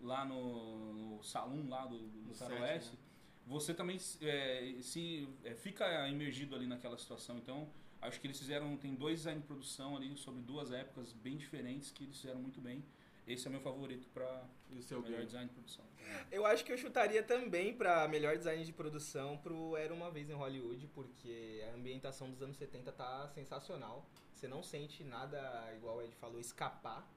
lá 0.00 0.24
no, 0.24 0.92
no 0.94 1.22
salão 1.22 1.68
lá 1.68 1.86
do, 1.86 1.98
do 1.98 2.34
faroeste, 2.34 2.92
né? 2.92 2.98
você 3.46 3.74
também 3.74 3.98
é, 4.22 4.76
se 4.80 5.28
é, 5.44 5.54
fica 5.54 6.08
imergido 6.08 6.54
ali 6.54 6.66
naquela 6.66 6.96
situação. 6.96 7.36
Então, 7.36 7.68
acho 8.00 8.20
que 8.20 8.26
eles 8.26 8.38
fizeram, 8.38 8.76
tem 8.76 8.94
dois 8.94 9.18
design 9.20 9.40
de 9.40 9.46
produção 9.46 9.96
ali 9.96 10.16
sobre 10.16 10.40
duas 10.42 10.70
épocas 10.70 11.12
bem 11.12 11.36
diferentes 11.36 11.90
que 11.90 12.04
eles 12.04 12.16
fizeram 12.16 12.40
muito 12.40 12.60
bem. 12.60 12.84
Esse 13.26 13.46
é 13.46 13.50
meu 13.50 13.60
favorito 13.60 14.08
para 14.08 14.44
E 14.70 14.78
o 14.78 14.82
seu 14.82 15.00
melhor 15.00 15.20
Gui? 15.20 15.26
design 15.26 15.46
de 15.48 15.54
produção. 15.54 15.84
Eu 16.30 16.44
acho 16.46 16.64
que 16.64 16.72
eu 16.72 16.78
chutaria 16.78 17.22
também 17.22 17.72
pra 17.74 18.08
melhor 18.08 18.36
design 18.36 18.64
de 18.64 18.72
produção 18.72 19.38
pro 19.38 19.76
Era 19.76 19.94
Uma 19.94 20.10
Vez 20.10 20.28
em 20.28 20.32
Hollywood, 20.34 20.86
porque 20.88 21.62
a 21.70 21.74
ambientação 21.76 22.30
dos 22.30 22.42
anos 22.42 22.56
70 22.56 22.90
tá 22.92 23.28
sensacional. 23.28 24.04
Você 24.34 24.48
não 24.48 24.62
sente 24.62 25.04
nada, 25.04 25.38
igual 25.76 25.98
o 25.98 26.02
Ed 26.02 26.14
falou, 26.16 26.40
escapar. 26.40 27.08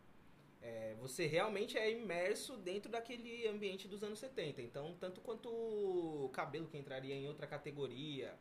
É, 0.61 0.95
você 0.99 1.25
realmente 1.25 1.77
é 1.77 1.91
imerso 1.91 2.55
dentro 2.57 2.89
daquele 2.91 3.47
ambiente 3.47 3.87
dos 3.87 4.03
anos 4.03 4.19
70. 4.19 4.61
Então, 4.61 4.95
tanto 4.99 5.19
quanto 5.19 5.49
o 5.49 6.29
cabelo 6.29 6.67
que 6.67 6.77
entraria 6.77 7.15
em 7.15 7.27
outra 7.27 7.47
categoria, 7.47 8.37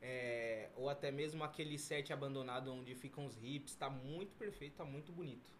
é, 0.00 0.70
ou 0.76 0.88
até 0.88 1.10
mesmo 1.10 1.42
aquele 1.42 1.76
set 1.78 2.12
abandonado 2.12 2.72
onde 2.72 2.94
ficam 2.94 3.26
os 3.26 3.36
hips, 3.42 3.74
tá 3.74 3.90
muito 3.90 4.34
perfeito, 4.36 4.76
tá 4.76 4.84
muito 4.84 5.12
bonito. 5.12 5.50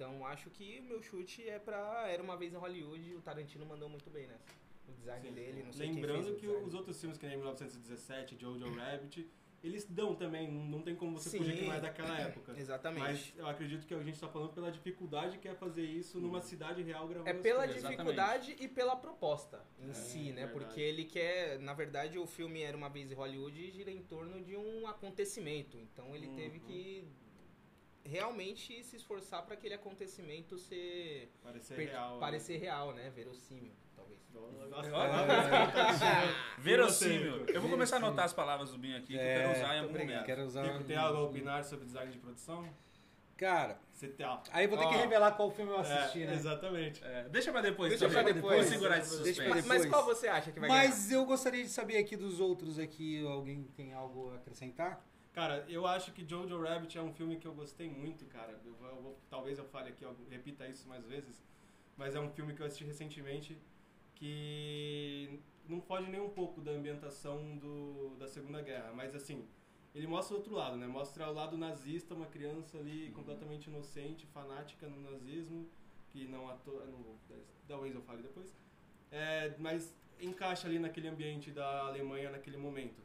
Então 0.00 0.26
acho 0.26 0.48
que 0.48 0.80
o 0.80 0.84
meu 0.84 1.02
chute 1.02 1.46
é 1.46 1.58
pra 1.58 2.08
Era 2.08 2.22
Uma 2.22 2.34
Vez 2.34 2.54
em 2.54 2.56
Hollywood, 2.56 3.16
o 3.16 3.20
Tarantino 3.20 3.66
mandou 3.66 3.86
muito 3.86 4.08
bem 4.08 4.26
nessa. 4.26 4.46
O 4.88 4.92
design 4.92 5.28
Sim. 5.28 5.34
dele, 5.34 5.62
não 5.62 5.72
sei 5.74 5.88
quem 5.88 5.96
Lembrando 5.96 6.34
que 6.36 6.46
os 6.46 6.72
outros 6.72 6.98
filmes 6.98 7.18
que 7.18 7.26
nem 7.26 7.36
1917, 7.36 8.34
Jojo 8.40 8.72
Rabbit, 8.72 9.28
eles 9.62 9.84
dão 9.84 10.14
também, 10.14 10.50
não, 10.50 10.80
tem 10.80 10.96
como 10.96 11.18
você 11.18 11.28
Sim. 11.28 11.36
fugir 11.38 11.54
que 11.58 11.64
não 11.66 11.74
é 11.74 11.80
daquela 11.82 12.18
época. 12.18 12.54
Exatamente. 12.58 13.02
Mas 13.02 13.34
eu 13.36 13.46
acredito 13.46 13.86
que 13.86 13.92
a 13.92 14.02
gente 14.02 14.18
tá 14.18 14.26
falando 14.26 14.54
pela 14.54 14.72
dificuldade 14.72 15.36
que 15.36 15.46
é 15.46 15.54
fazer 15.54 15.84
isso 15.84 16.18
numa 16.18 16.40
cidade 16.40 16.80
real 16.82 17.06
gravando 17.06 17.28
É 17.28 17.34
pela 17.34 17.66
coisas. 17.66 17.82
dificuldade 17.82 18.56
e 18.58 18.66
pela 18.66 18.96
proposta 18.96 19.62
em 19.78 19.90
É, 19.90 19.92
si, 19.92 20.32
né? 20.32 20.46
verdade. 20.46 20.52
Porque 20.54 20.80
ele 20.80 21.04
quer, 21.04 21.58
na 21.58 21.74
verdade, 21.74 22.18
o 22.18 22.26
filme 22.26 22.62
Era 22.62 22.74
Uma 22.74 22.88
Vez 22.88 23.12
em 23.12 23.14
Hollywood 23.14 23.60
e 23.62 23.70
gira 23.70 23.90
em 23.90 24.00
torno 24.02 24.40
de 24.42 24.56
um 24.56 24.86
acontecimento. 24.86 25.76
Então 25.76 26.16
ele 26.16 26.28
teve 26.28 26.56
Uhum. 26.58 26.64
que 26.64 27.04
realmente 28.04 28.82
se 28.84 28.96
esforçar 28.96 29.42
para 29.44 29.54
aquele 29.54 29.74
acontecimento 29.74 30.56
ser 30.58 31.30
Parecer 31.42 31.76
per- 31.76 31.88
real. 31.88 32.14
né? 32.14 32.20
parecer 32.20 32.56
real, 32.58 32.92
né? 32.94 33.10
Verossímil, 33.10 33.72
talvez. 33.94 34.20
Nossa, 34.70 34.90
Verossímil. 36.58 37.46
Eu 37.46 37.60
vou 37.60 37.70
começar 37.70 37.96
a 37.96 37.98
anotar 37.98 38.24
as 38.24 38.32
palavras 38.32 38.70
do 38.70 38.78
Binho 38.78 38.96
aqui, 38.96 39.08
que 39.08 39.14
eu 39.14 39.18
quero 39.18 39.52
usar 39.52 39.74
em 39.74 39.78
algum 39.80 39.90
obrigado. 39.90 40.08
momento. 40.12 40.26
Quero 40.26 40.44
usar. 40.44 40.62
Rico, 40.64 40.84
tem 40.84 40.96
algo 40.96 41.18
a 41.18 41.22
opinar 41.24 41.64
sobre 41.64 41.86
design 41.86 42.10
de 42.12 42.18
produção? 42.18 42.68
Cara, 43.36 43.78
Você 43.90 44.06
tem, 44.08 44.26
ó. 44.26 44.38
aí 44.52 44.66
eu 44.66 44.68
vou 44.68 44.78
ter 44.78 44.86
que 44.86 44.94
Ó, 44.94 44.98
revelar 44.98 45.32
qual 45.32 45.50
filme 45.50 45.70
eu 45.70 45.78
assisti, 45.78 46.24
é, 46.24 46.26
né? 46.26 46.34
Exatamente. 46.34 47.02
É, 47.02 47.26
deixa 47.30 47.50
pra 47.50 47.62
depois. 47.62 47.88
Deixa 47.88 48.06
também. 48.06 48.22
pra 48.24 48.32
depois. 48.34 48.60
Vou 48.60 48.70
segurar 48.70 48.98
esse 48.98 49.22
Deixa 49.22 49.42
suspense. 49.42 49.66
pra 49.66 49.78
Mas, 49.78 49.86
qual 49.86 50.04
você 50.04 50.28
acha 50.28 50.52
que 50.52 50.60
vai 50.60 50.68
ganhar? 50.68 50.84
Mas 50.84 51.10
eu 51.10 51.24
gostaria 51.24 51.62
de 51.64 51.70
saber 51.70 51.96
aqui 51.96 52.16
dos 52.16 52.38
outros 52.38 52.78
aqui, 52.78 53.24
alguém 53.26 53.64
tem 53.74 53.94
algo 53.94 54.30
a 54.32 54.34
acrescentar? 54.36 55.02
Cara, 55.32 55.64
eu 55.68 55.86
acho 55.86 56.12
que 56.12 56.26
Jojo 56.28 56.60
Rabbit 56.60 56.98
é 56.98 57.02
um 57.02 57.12
filme 57.12 57.36
que 57.36 57.46
eu 57.46 57.54
gostei 57.54 57.88
muito, 57.88 58.24
cara. 58.26 58.60
Eu 58.64 58.74
vou, 58.74 58.88
eu 58.88 59.02
vou- 59.02 59.18
talvez 59.30 59.58
eu 59.58 59.64
fale 59.64 59.90
aqui, 59.90 60.04
eu 60.04 60.16
repita 60.28 60.66
isso 60.66 60.88
mais 60.88 61.04
vezes, 61.06 61.40
mas 61.96 62.14
é 62.14 62.20
um 62.20 62.30
filme 62.30 62.54
que 62.54 62.60
eu 62.62 62.66
assisti 62.66 62.84
recentemente 62.84 63.56
que 64.14 65.40
não 65.68 65.80
foge 65.80 66.10
nem 66.10 66.20
um 66.20 66.28
pouco 66.30 66.60
da 66.60 66.72
ambientação 66.72 67.56
do, 67.58 68.16
da 68.18 68.26
Segunda 68.28 68.60
Guerra, 68.60 68.92
mas 68.92 69.14
assim, 69.14 69.46
ele 69.94 70.06
mostra 70.06 70.34
o 70.34 70.38
outro 70.38 70.54
lado, 70.54 70.76
né? 70.76 70.86
Mostra 70.86 71.28
o 71.30 71.32
lado 71.32 71.56
nazista, 71.56 72.14
uma 72.14 72.26
criança 72.26 72.78
ali 72.78 73.06
Uhum. 73.08 73.12
completamente 73.14 73.68
inocente, 73.68 74.26
fanática 74.26 74.88
no 74.88 75.00
nazismo, 75.10 75.68
que 76.10 76.26
não 76.26 76.48
atua, 76.48 76.84
não, 76.86 77.18
da 77.68 77.76
Waze 77.78 77.94
eu 77.94 78.02
falo 78.02 78.20
depois, 78.22 78.52
é, 79.10 79.54
mas 79.58 79.94
encaixa 80.20 80.66
ali 80.68 80.78
naquele 80.78 81.08
ambiente 81.08 81.50
da 81.52 81.86
Alemanha 81.86 82.30
naquele 82.30 82.56
momento. 82.56 83.00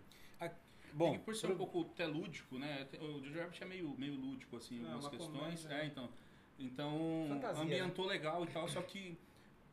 Bom, 0.98 1.16
e 1.16 1.20
por 1.20 1.36
ser 1.36 1.52
um 1.52 1.58
pouco 1.58 1.82
até 1.82 2.06
lúdico, 2.08 2.58
né? 2.58 2.88
O 3.02 3.22
Jojo 3.22 3.38
Rabbit 3.40 3.62
é 3.62 3.66
meio, 3.66 3.90
meio 3.98 4.16
lúdico, 4.16 4.56
assim, 4.56 4.76
em 4.76 4.80
É, 4.80 4.84
algumas 4.84 5.04
uma 5.04 5.10
questões. 5.12 5.32
comédia, 5.62 5.68
É, 5.68 5.78
né? 5.80 5.86
então. 5.88 6.10
Então, 6.58 7.26
Fantasia, 7.28 7.64
ambientou 7.64 8.06
legal 8.06 8.46
e 8.46 8.48
tal, 8.48 8.68
só 8.70 8.82
que 8.82 9.18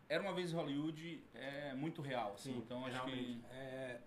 era 0.08 0.20
uma 0.20 0.34
vez 0.34 0.52
em 0.52 0.56
Hollywood, 0.56 1.22
é 1.32 1.74
muito 1.74 2.02
real, 2.02 2.32
assim. 2.34 2.52
Sim, 2.54 2.58
então 2.58 2.84
acho 2.84 2.96
realmente. 2.96 3.38
que. 3.38 3.46
É, 3.52 4.00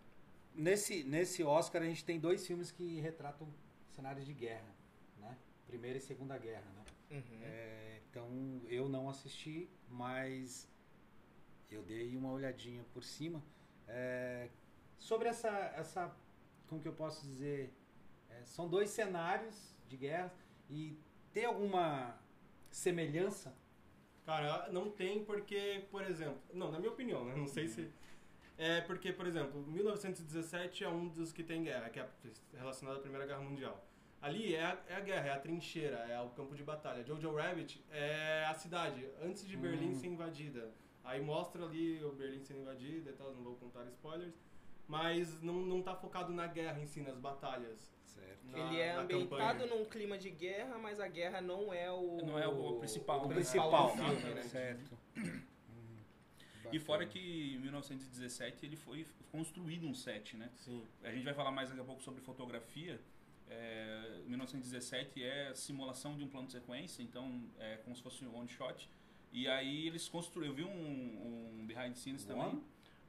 nesse, 0.54 1.04
nesse 1.06 1.42
Oscar 1.42 1.82
a 1.82 1.86
gente 1.86 2.04
tem 2.04 2.20
dois 2.20 2.46
filmes 2.46 2.70
que 2.72 3.00
retratam 3.00 3.48
cenários 3.92 4.26
de 4.26 4.34
guerra, 4.34 4.76
né? 5.18 5.38
Primeira 5.66 5.98
e 5.98 6.02
Segunda 6.02 6.38
Guerra, 6.38 6.70
né? 6.76 6.84
Uhum. 7.12 7.40
É, 7.44 8.02
então 8.10 8.62
eu 8.68 8.90
não 8.90 9.08
assisti, 9.08 9.70
mas 9.88 10.68
eu 11.72 11.82
dei 11.82 12.18
uma 12.18 12.32
olhadinha 12.32 12.84
por 12.94 13.06
cima. 13.06 13.42
É, 13.88 14.50
sobre 14.98 15.30
essa, 15.30 15.50
essa, 15.78 16.14
como 16.68 16.82
que 16.82 16.88
eu 16.88 16.94
posso 16.94 17.22
dizer, 17.26 17.74
É, 18.30 18.44
são 18.46 18.68
dois 18.68 18.90
cenários 18.90 19.76
de 19.88 19.96
guerra 19.98 20.34
e 20.70 20.98
tem 21.32 21.46
alguma 21.46 22.18
semelhança? 22.70 23.56
Cara, 24.26 24.68
não 24.72 24.90
tem 24.90 25.24
porque, 25.24 25.86
por 25.92 26.02
exemplo, 26.04 26.40
não, 26.54 26.72
na 26.72 26.80
minha 26.80 26.92
opinião, 26.92 27.24
né? 27.24 27.36
Não 27.36 27.48
sei 27.48 27.68
se 27.68 27.90
é 28.58 28.82
porque, 28.82 29.14
por 29.14 29.28
exemplo, 29.28 29.62
1917 29.68 30.84
é 30.84 30.90
um 30.90 31.08
dos 31.08 31.32
que 31.32 31.44
tem 31.44 31.64
guerra, 31.64 31.90
que 31.90 32.00
é 32.00 32.10
relacionado 32.54 32.98
à 32.98 33.00
Primeira 33.00 33.26
Guerra 33.26 33.42
Mundial. 33.42 33.86
Ali 34.22 34.56
é 34.56 34.64
a, 34.66 34.84
é 34.88 34.96
a 34.96 35.00
guerra, 35.02 35.28
é 35.28 35.32
a 35.34 35.40
trincheira, 35.40 35.98
é 36.10 36.20
o 36.20 36.30
campo 36.30 36.56
de 36.56 36.64
batalha. 36.64 37.04
Jojo 37.04 37.32
Rabbit 37.36 37.84
é 37.92 38.46
a 38.48 38.54
cidade, 38.56 39.08
antes 39.22 39.46
de 39.48 39.56
Berlim 39.56 39.92
Hum. 39.92 39.96
ser 39.96 40.08
invadida. 40.08 40.72
Aí 41.04 41.22
mostra 41.22 41.64
ali 41.64 42.04
o 42.04 42.12
Berlim 42.12 42.42
sendo 42.42 42.62
invadida 42.62 43.12
e 43.12 43.14
tal, 43.14 43.32
não 43.36 43.44
vou 43.44 43.56
contar 43.56 43.86
spoilers. 43.86 44.34
Mas 44.88 45.42
não, 45.42 45.54
não 45.56 45.82
tá 45.82 45.96
focado 45.96 46.32
na 46.32 46.46
guerra 46.48 46.80
em 46.80 46.86
si, 46.86 47.02
nas 47.02 47.18
batalhas. 47.18 47.94
Certo. 48.06 48.46
na- 48.52 48.60
Ele 48.60 48.80
é 48.80 48.92
ambientado 48.96 49.60
campanha. 49.60 49.76
num 49.76 49.86
clima 49.86 50.18
de 50.18 50.30
guerra, 50.30 50.78
mas 50.78 51.00
a 51.00 51.08
guerra 51.08 51.42
não 51.42 51.74
é 51.74 51.92
o. 51.92 52.18
Não 52.26 52.38
é 52.40 52.48
o 52.48 52.78
principal, 52.80 53.26
o 53.26 53.28
né? 53.28 53.36
principal 53.36 53.72
do 53.72 53.94
Principal, 53.94 54.16
filme, 54.18 54.34
né? 54.36 54.44
Certo. 54.44 54.98
E 56.72 56.80
fora 56.80 57.06
que 57.06 57.56
em 57.56 57.60
1917 57.60 58.66
ele 58.66 58.76
foi 58.76 59.06
construído 59.32 59.86
um 59.88 59.94
set, 59.94 60.36
né? 60.36 60.50
Sim. 60.58 60.84
A 61.04 61.12
gente 61.12 61.24
vai 61.24 61.34
falar 61.34 61.52
mais 61.52 61.70
daqui 61.70 61.82
a 61.82 61.84
pouco 61.86 62.02
sobre 62.02 62.22
fotografia. 62.22 63.00
É, 63.48 64.22
1917 64.26 65.24
é 65.24 65.54
simulação 65.54 66.18
de 66.18 66.24
um 66.24 66.28
plano 66.28 66.48
de 66.48 66.54
sequência, 66.54 67.04
então 67.04 67.44
é 67.60 67.78
como 67.78 67.96
se 67.96 68.02
fosse 68.02 68.26
um 68.26 68.36
one 68.36 68.48
shot. 68.50 68.90
E 69.32 69.48
aí 69.48 69.88
eles 69.88 70.08
construíram, 70.10 70.52
eu 70.52 70.56
vi 70.56 70.64
um, 70.64 71.60
um 71.62 71.66
behind 71.68 71.90
the 71.94 72.00
scenes 72.00 72.26
também. 72.26 72.64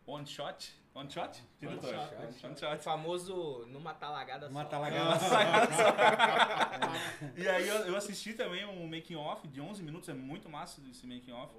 One? 0.06 0.20
One 0.20 0.26
shot? 0.26 0.72
One 0.94 1.10
shot? 1.10 1.38
Diretor? 1.60 1.94
One 1.94 2.34
one 2.42 2.54
O 2.54 2.58
shot. 2.58 2.82
famoso 2.82 3.66
numa 3.66 3.92
talagada 3.92 4.48
Uma 4.48 4.62
só. 4.62 4.68
talagada. 4.70 5.18
E 7.36 7.48
aí 7.48 7.68
eu, 7.68 7.76
eu 7.86 7.96
assisti 7.96 8.32
também 8.34 8.64
um 8.64 8.86
making 8.88 9.16
off 9.16 9.46
de 9.48 9.60
11 9.60 9.82
minutos, 9.82 10.08
é 10.08 10.14
muito 10.14 10.48
massa 10.48 10.80
esse 10.90 11.06
making 11.06 11.32
off. 11.32 11.52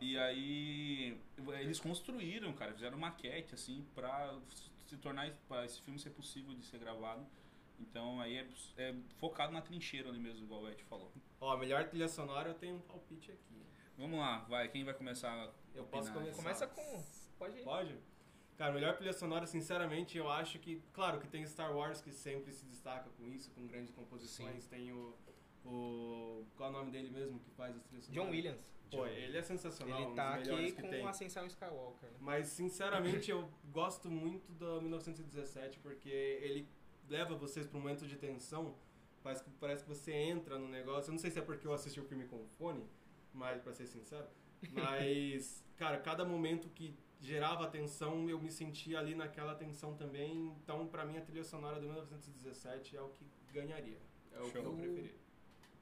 E 0.00 0.18
aí 0.18 1.18
eles 1.60 1.80
construíram, 1.80 2.52
cara, 2.52 2.72
fizeram 2.72 2.98
maquete 2.98 3.54
assim 3.54 3.84
pra 3.94 4.34
se 4.86 4.96
tornar 4.98 5.30
para 5.48 5.64
esse 5.64 5.80
filme 5.80 5.98
ser 5.98 6.10
possível 6.10 6.54
de 6.54 6.64
ser 6.64 6.78
gravado. 6.78 7.26
Então 7.80 8.20
aí 8.20 8.36
é, 8.36 8.46
é 8.78 8.94
focado 9.16 9.52
na 9.52 9.60
trincheira 9.60 10.08
ali 10.08 10.18
mesmo, 10.20 10.44
igual 10.44 10.62
o 10.62 10.68
Ed 10.68 10.82
falou. 10.84 11.10
Ó, 11.40 11.52
a 11.52 11.56
melhor 11.56 11.84
trilha 11.88 12.08
sonora 12.08 12.50
eu 12.50 12.54
tenho 12.54 12.76
um 12.76 12.80
palpite 12.80 13.32
aqui. 13.32 13.64
Vamos 13.96 14.18
lá, 14.18 14.38
vai, 14.48 14.68
quem 14.68 14.84
vai 14.84 14.94
começar? 14.94 15.50
Eu 15.74 15.84
posso 15.84 16.12
começar. 16.12 16.36
Começa 16.36 16.66
com. 16.66 17.04
Pode 17.38 17.58
ir. 17.58 17.64
Pode? 17.64 17.98
Cara, 18.56 18.72
melhor 18.72 18.94
trilha 18.94 19.12
sonora, 19.12 19.46
sinceramente, 19.46 20.16
eu 20.16 20.30
acho 20.30 20.58
que, 20.60 20.80
claro, 20.92 21.18
que 21.18 21.26
tem 21.26 21.44
Star 21.44 21.74
Wars 21.76 22.00
que 22.00 22.12
sempre 22.12 22.52
se 22.52 22.64
destaca 22.66 23.10
com 23.10 23.26
isso, 23.26 23.50
com 23.50 23.66
grandes 23.66 23.90
composições. 23.90 24.66
Tem 24.66 24.92
o, 24.92 25.12
o. 25.64 26.44
Qual 26.56 26.70
é 26.70 26.72
o 26.72 26.76
nome 26.76 26.90
dele 26.92 27.10
mesmo 27.10 27.40
que 27.40 27.50
faz 27.50 27.76
as 27.76 27.82
trilhas 27.82 28.04
sonoras? 28.04 28.26
John 28.26 28.30
Williams. 28.30 28.74
Pô, 28.90 29.06
ele 29.06 29.36
é 29.36 29.42
sensacional, 29.42 29.98
Ele 29.98 30.06
um 30.10 30.14
tá 30.14 30.36
melhores 30.36 30.72
aqui 30.72 30.82
com 30.82 30.88
tem. 30.88 31.04
Ascensão 31.04 31.46
Skywalker. 31.46 32.10
né? 32.10 32.16
Mas, 32.20 32.46
sinceramente, 32.48 33.28
eu 33.32 33.50
gosto 33.72 34.08
muito 34.08 34.52
da 34.52 34.80
1917 34.80 35.80
porque 35.80 36.08
ele 36.08 36.68
leva 37.08 37.34
vocês 37.34 37.66
para 37.66 37.76
um 37.76 37.80
momento 37.80 38.06
de 38.06 38.16
tensão. 38.16 38.76
Parece 39.22 39.42
que, 39.42 39.50
parece 39.50 39.82
que 39.82 39.88
você 39.88 40.12
entra 40.12 40.58
no 40.58 40.68
negócio. 40.68 41.08
Eu 41.08 41.12
não 41.12 41.18
sei 41.18 41.30
se 41.30 41.38
é 41.40 41.42
porque 41.42 41.66
eu 41.66 41.72
assisti 41.72 41.98
o 41.98 42.04
filme 42.04 42.26
com 42.26 42.46
fone, 42.58 42.86
mas 43.32 43.60
para 43.60 43.72
ser 43.72 43.86
sincero. 43.86 44.28
Mas, 44.72 45.62
cara, 45.76 45.98
cada 45.98 46.24
momento 46.24 46.70
que 46.70 46.96
gerava 47.24 47.66
tensão, 47.68 48.28
eu 48.28 48.38
me 48.38 48.50
sentia 48.50 48.98
ali 48.98 49.14
naquela 49.14 49.54
tensão 49.54 49.94
também. 49.94 50.54
Então, 50.62 50.86
para 50.86 51.04
mim, 51.04 51.16
a 51.16 51.20
trilha 51.22 51.42
sonora 51.44 51.76
do 51.80 51.86
1917 51.86 52.96
é 52.96 53.00
o 53.00 53.08
que 53.08 53.26
ganharia. 53.52 53.98
É 54.32 54.38
o 54.40 54.44
que 54.44 54.50
Show. 54.52 54.62
eu 54.62 54.72
preferi. 54.74 55.14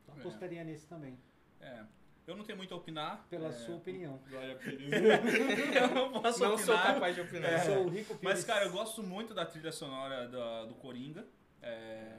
Então, 0.05 0.15
apostaria 0.19 0.63
nesse 0.65 0.87
também, 0.87 1.19
É, 1.61 1.85
eu 2.27 2.37
não 2.37 2.45
tenho 2.45 2.57
muito 2.59 2.73
a 2.75 2.77
opinar. 2.77 3.27
pela 3.29 3.49
é, 3.49 3.53
sua 3.53 3.77
opinião. 3.77 4.21
Glória 4.29 4.55
Pires. 4.57 4.89
eu 5.75 5.89
não 5.95 6.13
posso 6.13 6.41
Não 6.41 6.57
sou 6.59 6.75
opinar. 6.75 6.95
capaz 6.95 7.15
de 7.15 7.21
opinar. 7.23 7.53
Eu 7.53 7.59
sou 7.75 7.85
o 7.87 7.89
Rico 7.89 8.15
Pires. 8.17 8.23
Mas, 8.23 8.45
cara, 8.45 8.65
eu 8.67 8.73
gosto 8.73 9.03
muito 9.03 9.35
da 9.35 9.45
trilha 9.47 9.73
sonora 9.73 10.29
da- 10.29 10.65
do 10.67 10.75
Coringa. 10.77 11.27
É, 11.61 12.19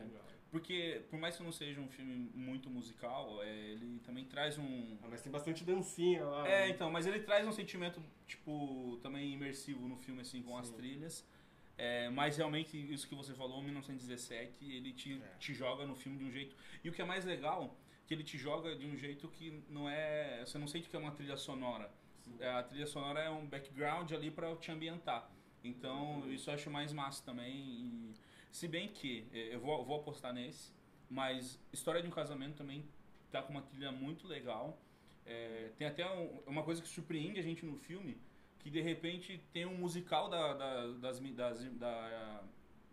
porque, 0.54 1.02
por 1.10 1.18
mais 1.20 1.36
que 1.36 1.42
não 1.42 1.52
seja 1.52 1.82
um 1.82 1.88
filme 1.88 2.30
muito 2.36 2.70
musical, 2.70 3.42
é, 3.42 3.50
ele 3.72 4.00
também 4.06 4.24
traz 4.24 4.56
um. 4.56 5.00
Ah, 5.02 5.08
mas 5.10 5.20
tem 5.24 5.32
bastante 5.32 5.64
dancinha 5.64 6.24
lá. 6.24 6.48
É, 6.48 6.70
então, 6.70 6.92
mas 6.92 7.08
ele 7.08 7.22
traz 7.22 7.48
um 7.48 7.52
sentimento, 7.52 8.00
tipo, 8.28 9.00
também 9.02 9.34
imersivo 9.34 9.88
no 9.88 9.98
filme, 9.98 10.22
assim, 10.22 10.44
com 10.44 10.56
as 10.56 10.68
Sim. 10.68 10.76
trilhas. 10.76 11.28
É, 11.76 12.08
mas 12.12 12.38
realmente, 12.38 12.78
isso 12.94 13.08
que 13.08 13.16
você 13.16 13.34
falou, 13.34 13.64
1917, 13.64 14.64
ele 14.72 14.94
te, 14.94 15.20
É. 15.20 15.38
te 15.40 15.56
joga 15.56 15.88
no 15.88 15.96
filme 15.96 16.20
de 16.20 16.24
um 16.26 16.32
jeito. 16.32 16.56
E 16.84 16.88
o 16.90 16.94
que 16.94 17.02
é 17.02 17.06
mais 17.06 17.26
legal, 17.26 17.76
que 18.06 18.14
ele 18.14 18.24
te 18.24 18.38
joga 18.38 18.76
de 18.76 18.86
um 18.86 18.96
jeito 18.96 19.28
que 19.30 19.64
não 19.68 19.90
é. 19.90 20.44
Você 20.46 20.60
não 20.60 20.68
sente 20.68 20.88
que 20.88 20.96
é 20.96 21.00
uma 21.00 21.14
trilha 21.14 21.36
sonora. 21.36 21.90
Sim. 22.22 22.38
É, 22.40 22.52
A 22.52 22.62
trilha 22.62 22.86
sonora 22.86 23.22
é 23.22 23.30
um 23.32 23.48
background 23.48 24.12
ali 24.12 24.30
pra 24.30 24.56
te 24.58 24.70
ambientar. 24.72 25.32
Então, 25.64 26.32
isso 26.32 26.52
eu 26.52 26.54
acho 26.54 26.70
mais 26.70 26.94
massa 26.94 27.24
também. 27.26 27.56
E, 27.56 28.14
se 28.54 28.68
bem 28.68 28.88
que, 28.88 29.28
é, 29.34 29.56
eu 29.56 29.60
vou, 29.60 29.84
vou 29.84 30.00
apostar 30.00 30.32
nesse, 30.34 30.72
mas 31.10 31.60
História 31.72 32.02
de 32.02 32.08
um 32.08 32.12
Casamento 32.12 32.56
também 32.56 32.86
tá 33.32 33.42
com 33.42 33.52
uma 33.52 33.62
trilha 33.64 33.92
muito 33.92 34.28
legal. 34.28 34.78
É, 35.26 35.72
tem 35.78 35.88
até 35.88 36.10
um- 36.10 36.40
uma 36.48 36.64
coisa 36.64 36.82
que 36.82 36.88
surpreende 36.88 37.40
a 37.40 37.44
gente 37.44 37.66
no 37.66 37.76
filme, 37.78 38.18
que 38.60 38.70
de 38.70 38.80
repente 38.82 39.42
tem 39.52 39.66
um 39.66 39.76
musical 39.76 40.30
da, 40.30 40.54
da, 40.54 40.88
das, 40.94 41.20
das, 41.20 41.64
da, 41.78 42.44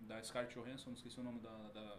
da 0.00 0.22
Scarlett 0.22 0.54
Johansson, 0.54 0.90
não 0.90 0.96
esqueci 0.96 1.20
o 1.20 1.22
nome 1.22 1.40
da, 1.40 1.50
da, 1.74 1.96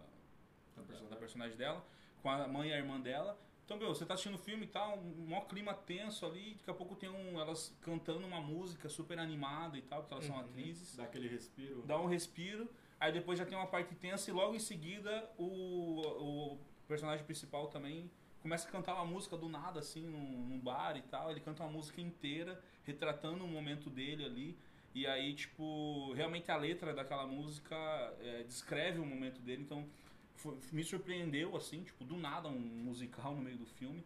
da, 0.76 0.82
personagem. 0.82 1.08
da 1.08 1.16
personagem 1.16 1.56
dela, 1.56 1.84
com 2.20 2.28
a 2.30 2.46
mãe 2.48 2.70
e 2.70 2.72
a 2.72 2.78
irmã 2.78 3.00
dela. 3.00 3.38
Então, 3.64 3.76
meu, 3.76 3.88
você 3.94 4.04
tá 4.04 4.14
assistindo 4.14 4.34
o 4.34 4.38
filme 4.38 4.64
e 4.64 4.68
tal, 4.68 4.98
um 4.98 5.26
maior 5.28 5.46
clima 5.46 5.72
tenso 5.72 6.26
ali, 6.26 6.54
daqui 6.58 6.70
a 6.70 6.74
pouco 6.74 6.96
tem 6.96 7.08
um, 7.08 7.40
elas 7.40 7.74
cantando 7.80 8.26
uma 8.26 8.40
música 8.40 8.88
super 8.88 9.18
animada 9.18 9.78
e 9.78 9.82
tal, 9.82 10.00
porque 10.00 10.14
elas 10.14 10.24
são 10.26 10.34
Uhum. 10.36 10.42
atrizes. 10.42 10.96
Dá 10.96 11.04
aquele 11.04 11.28
respiro. 11.28 11.82
Dá 11.86 11.98
um 11.98 12.06
respiro, 12.06 12.68
aí 13.02 13.12
depois 13.12 13.38
já 13.38 13.44
tem 13.44 13.56
uma 13.58 13.66
parte 13.66 13.94
tensa 13.94 14.30
e 14.30 14.32
logo 14.32 14.54
em 14.54 14.58
seguida 14.60 15.28
o, 15.36 16.54
o 16.54 16.58
personagem 16.86 17.24
principal 17.24 17.66
também 17.66 18.10
começa 18.40 18.68
a 18.68 18.70
cantar 18.70 18.94
uma 18.94 19.04
música 19.04 19.36
do 19.36 19.48
nada, 19.48 19.78
assim, 19.80 20.02
num, 20.06 20.46
num 20.48 20.58
bar 20.58 20.96
e 20.96 21.02
tal. 21.02 21.30
Ele 21.30 21.40
canta 21.40 21.62
uma 21.62 21.70
música 21.72 22.00
inteira, 22.00 22.60
retratando 22.84 23.44
o 23.44 23.48
momento 23.48 23.88
dele 23.88 24.24
ali. 24.24 24.58
E 24.94 25.06
aí, 25.06 25.32
tipo, 25.34 26.12
realmente 26.12 26.50
a 26.50 26.56
letra 26.56 26.92
daquela 26.92 27.26
música 27.26 27.76
é, 28.20 28.42
descreve 28.42 28.98
o 28.98 29.06
momento 29.06 29.40
dele. 29.40 29.62
Então, 29.62 29.86
fo- 30.34 30.58
me 30.72 30.82
surpreendeu, 30.82 31.56
assim, 31.56 31.82
tipo, 31.84 32.04
do 32.04 32.16
nada 32.16 32.48
um 32.48 32.58
musical 32.58 33.34
no 33.34 33.42
meio 33.42 33.56
do 33.56 33.64
filme. 33.66 34.04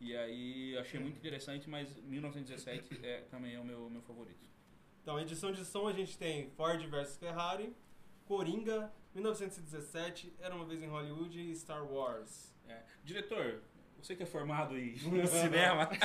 E 0.00 0.14
aí, 0.16 0.76
achei 0.78 1.00
muito 1.00 1.16
interessante, 1.16 1.68
mas 1.68 1.96
1917 1.96 3.00
é, 3.02 3.22
também 3.30 3.54
é 3.54 3.58
o 3.58 3.64
meu, 3.64 3.88
meu 3.90 4.02
favorito. 4.02 4.46
Então, 5.02 5.18
edição 5.18 5.50
de 5.50 5.64
som 5.64 5.88
a 5.88 5.92
gente 5.92 6.16
tem 6.18 6.50
Ford 6.50 6.80
vs 6.86 7.16
Ferrari, 7.16 7.74
Coringa, 8.28 8.92
1917, 9.14 10.34
Era 10.38 10.54
Uma 10.54 10.64
Vez 10.66 10.82
em 10.82 10.86
Hollywood 10.86 11.40
e 11.40 11.54
Star 11.56 11.84
Wars. 11.84 12.54
É. 12.68 12.82
Diretor, 13.02 13.62
você 14.00 14.14
que 14.14 14.22
é 14.22 14.26
formado 14.26 14.78
em 14.78 14.94
cinema, 15.26 15.88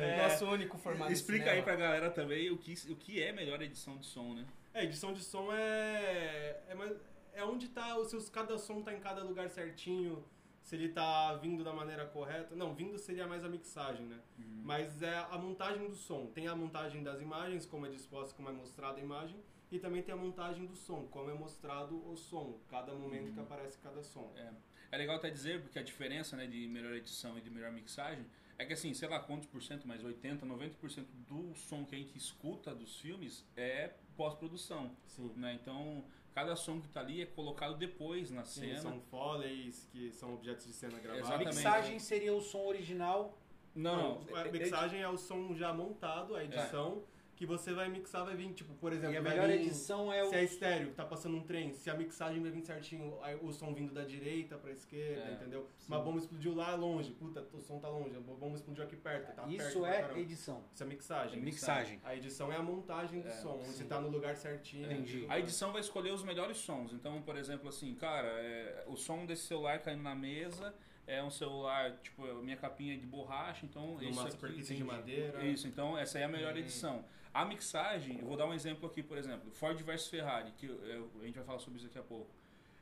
É, 0.00 0.22
Nosso 0.28 0.44
único 0.46 0.76
formato 0.76 1.08
de 1.08 1.14
explica 1.14 1.44
cinema. 1.44 1.56
aí 1.58 1.62
pra 1.62 1.76
galera 1.76 2.10
também 2.10 2.50
o 2.50 2.58
que, 2.58 2.74
o 2.90 2.96
que 2.96 3.22
é 3.22 3.32
melhor 3.32 3.62
edição 3.62 3.96
de 3.96 4.06
som, 4.06 4.34
né? 4.34 4.44
É, 4.74 4.82
edição 4.84 5.12
de 5.12 5.22
som 5.22 5.52
é. 5.52 6.60
É, 6.68 6.74
mais- 6.74 6.96
é 7.32 7.44
onde 7.44 7.68
tá. 7.68 7.96
os 7.98 8.08
seus- 8.10 8.28
cada 8.28 8.58
som 8.58 8.82
tá 8.82 8.92
em 8.92 9.00
cada 9.00 9.22
lugar 9.22 9.48
certinho. 9.48 10.24
se 10.62 10.74
ele 10.76 10.88
tá 10.88 11.34
vindo 11.34 11.62
da 11.62 11.74
maneira 11.74 12.06
correta. 12.06 12.56
Não, 12.56 12.74
vindo 12.74 12.98
seria 12.98 13.26
mais 13.26 13.44
a 13.44 13.48
mixagem, 13.50 14.06
né? 14.06 14.18
Uhum. 14.38 14.62
Mas 14.64 15.02
é 15.02 15.18
a 15.30 15.36
montagem 15.36 15.86
do 15.90 15.94
som. 15.94 16.28
Tem 16.28 16.48
a 16.48 16.56
montagem 16.56 17.02
das 17.02 17.20
imagens, 17.20 17.66
como 17.66 17.84
é 17.84 17.90
disposta, 17.90 18.34
como 18.34 18.48
é 18.48 18.52
mostrada 18.52 18.98
a 18.98 19.02
imagem, 19.02 19.36
e 19.74 19.78
também 19.80 20.02
tem 20.02 20.14
a 20.14 20.16
montagem 20.16 20.66
do 20.66 20.76
som, 20.76 21.06
como 21.10 21.30
é 21.30 21.34
mostrado 21.34 21.96
o 22.08 22.16
som, 22.16 22.58
cada 22.68 22.94
momento 22.94 23.32
que 23.32 23.40
aparece 23.40 23.78
cada 23.78 24.02
som. 24.02 24.32
É. 24.36 24.50
É 24.92 24.96
legal 24.96 25.16
até 25.16 25.28
dizer, 25.28 25.60
porque 25.62 25.78
a 25.78 25.82
diferença 25.82 26.36
né, 26.36 26.46
de 26.46 26.68
melhor 26.68 26.94
edição 26.94 27.36
e 27.36 27.40
de 27.40 27.50
melhor 27.50 27.72
mixagem 27.72 28.24
é 28.56 28.64
que 28.64 28.72
assim, 28.72 28.94
sei 28.94 29.08
lá 29.08 29.18
quantos 29.18 29.48
por 29.48 29.60
cento, 29.60 29.88
mas 29.88 30.04
80, 30.04 30.46
90% 30.46 31.04
do 31.28 31.52
som 31.56 31.84
que 31.84 31.96
a 31.96 31.98
gente 31.98 32.16
escuta 32.16 32.72
dos 32.72 33.00
filmes 33.00 33.44
é 33.56 33.90
pós-produção. 34.16 34.96
Sim. 35.06 35.32
Né? 35.36 35.58
Então, 35.60 36.04
cada 36.32 36.54
som 36.54 36.80
que 36.80 36.88
tá 36.88 37.00
ali 37.00 37.22
é 37.22 37.26
colocado 37.26 37.76
depois 37.76 38.30
na 38.30 38.44
Sim, 38.44 38.60
cena. 38.68 38.78
são 38.78 39.00
foleys, 39.00 39.88
que 39.90 40.12
são 40.12 40.34
objetos 40.34 40.66
de 40.66 40.72
cena 40.72 40.96
A 40.96 41.00
gravados. 41.00 41.28
Exatamente. 41.28 41.56
mixagem 41.56 41.98
seria 41.98 42.32
o 42.32 42.40
som 42.40 42.64
original. 42.66 43.36
Não, 43.74 44.20
Não, 44.20 44.36
a 44.36 44.44
mixagem 44.44 45.02
é 45.02 45.08
o 45.08 45.18
som 45.18 45.52
já 45.56 45.72
montado, 45.72 46.36
a 46.36 46.44
edição, 46.44 47.02
que 47.36 47.44
você 47.44 47.72
vai 47.72 47.88
mixar, 47.88 48.24
vai 48.24 48.36
vir, 48.36 48.52
tipo, 48.52 48.72
por 48.74 48.92
exemplo, 48.92 49.14
e 49.14 49.18
a 49.18 49.22
melhor 49.22 49.48
vir- 49.48 49.56
edição 49.60 50.12
é 50.12 50.22
o. 50.22 50.28
Se 50.28 50.36
é 50.36 50.44
estéreo, 50.44 50.92
tá 50.94 51.04
passando 51.04 51.36
um 51.36 51.42
trem, 51.42 51.72
se 51.72 51.90
a 51.90 51.94
mixagem 51.94 52.40
vai 52.40 52.50
vir 52.50 52.62
certinho, 52.62 53.18
o 53.42 53.52
som 53.52 53.74
vindo 53.74 53.92
da 53.92 54.04
direita 54.04 54.56
pra 54.56 54.70
esquerda, 54.70 55.30
É, 55.30 55.32
entendeu? 55.34 55.68
Uma 55.88 55.98
bomba 56.00 56.18
explodiu 56.18 56.54
lá 56.54 56.74
longe, 56.74 57.10
puta, 57.12 57.46
o 57.52 57.60
som 57.60 57.78
tá 57.78 57.88
longe, 57.88 58.16
a 58.16 58.20
bomba 58.20 58.54
explodiu 58.54 58.84
aqui 58.84 58.96
perto, 58.96 59.34
tá 59.34 59.42
perto 59.42 59.50
Isso 59.52 59.80
pra 59.80 59.96
é 60.16 60.18
edição. 60.20 60.64
Isso 60.72 60.82
é 60.82 60.86
mixagem. 60.86 61.38
É 61.38 61.42
Mixagem. 61.42 62.00
A 62.04 62.14
edição 62.16 62.52
é 62.52 62.56
a 62.56 62.62
montagem 62.62 63.20
do 63.20 63.28
É, 63.28 63.32
som, 63.32 63.56
onde 63.56 63.66
sim. 63.66 63.72
você 63.72 63.84
tá 63.84 64.00
no 64.00 64.08
lugar 64.08 64.36
certinho. 64.36 64.84
Entendi. 64.90 65.20
tudo 65.22 65.32
A 65.32 65.38
edição 65.38 65.72
vai 65.72 65.80
escolher 65.80 66.12
os 66.12 66.22
melhores 66.22 66.56
sons. 66.58 66.92
Então, 66.92 67.20
por 67.22 67.36
exemplo, 67.36 67.68
assim, 67.68 67.94
cara, 67.94 68.28
é, 68.28 68.84
o 68.86 68.96
som 68.96 69.26
desse 69.26 69.42
celular 69.46 69.80
caindo 69.80 70.02
na 70.02 70.14
mesa 70.14 70.74
é 71.06 71.22
um 71.22 71.30
celular, 71.30 71.92
tipo, 72.02 72.24
a 72.24 72.34
minha 72.42 72.56
capinha 72.56 72.96
de 72.96 73.06
borracha, 73.06 73.66
então 73.66 73.96
isso 74.00 74.10
Numa 74.10 74.28
aqui, 74.28 74.62
de 74.74 74.84
madeira. 74.84 75.44
Isso, 75.44 75.66
então 75.68 75.96
essa 75.98 76.18
é 76.18 76.24
a 76.24 76.28
melhor 76.28 76.54
Hum. 76.54 76.58
edição. 76.58 77.04
A 77.32 77.44
mixagem, 77.44 78.18
eu 78.20 78.26
vou 78.26 78.36
dar 78.36 78.46
um 78.46 78.54
exemplo 78.54 78.88
aqui, 78.88 79.02
por 79.02 79.18
exemplo, 79.18 79.50
Ford 79.52 79.76
vs 79.82 80.06
Ferrari, 80.08 80.52
que 80.52 80.66
eu- 80.66 81.10
a 81.20 81.24
gente 81.24 81.34
vai 81.34 81.44
falar 81.44 81.58
sobre 81.58 81.78
isso 81.78 81.86
daqui 81.88 81.98
a 81.98 82.02
pouco. 82.02 82.30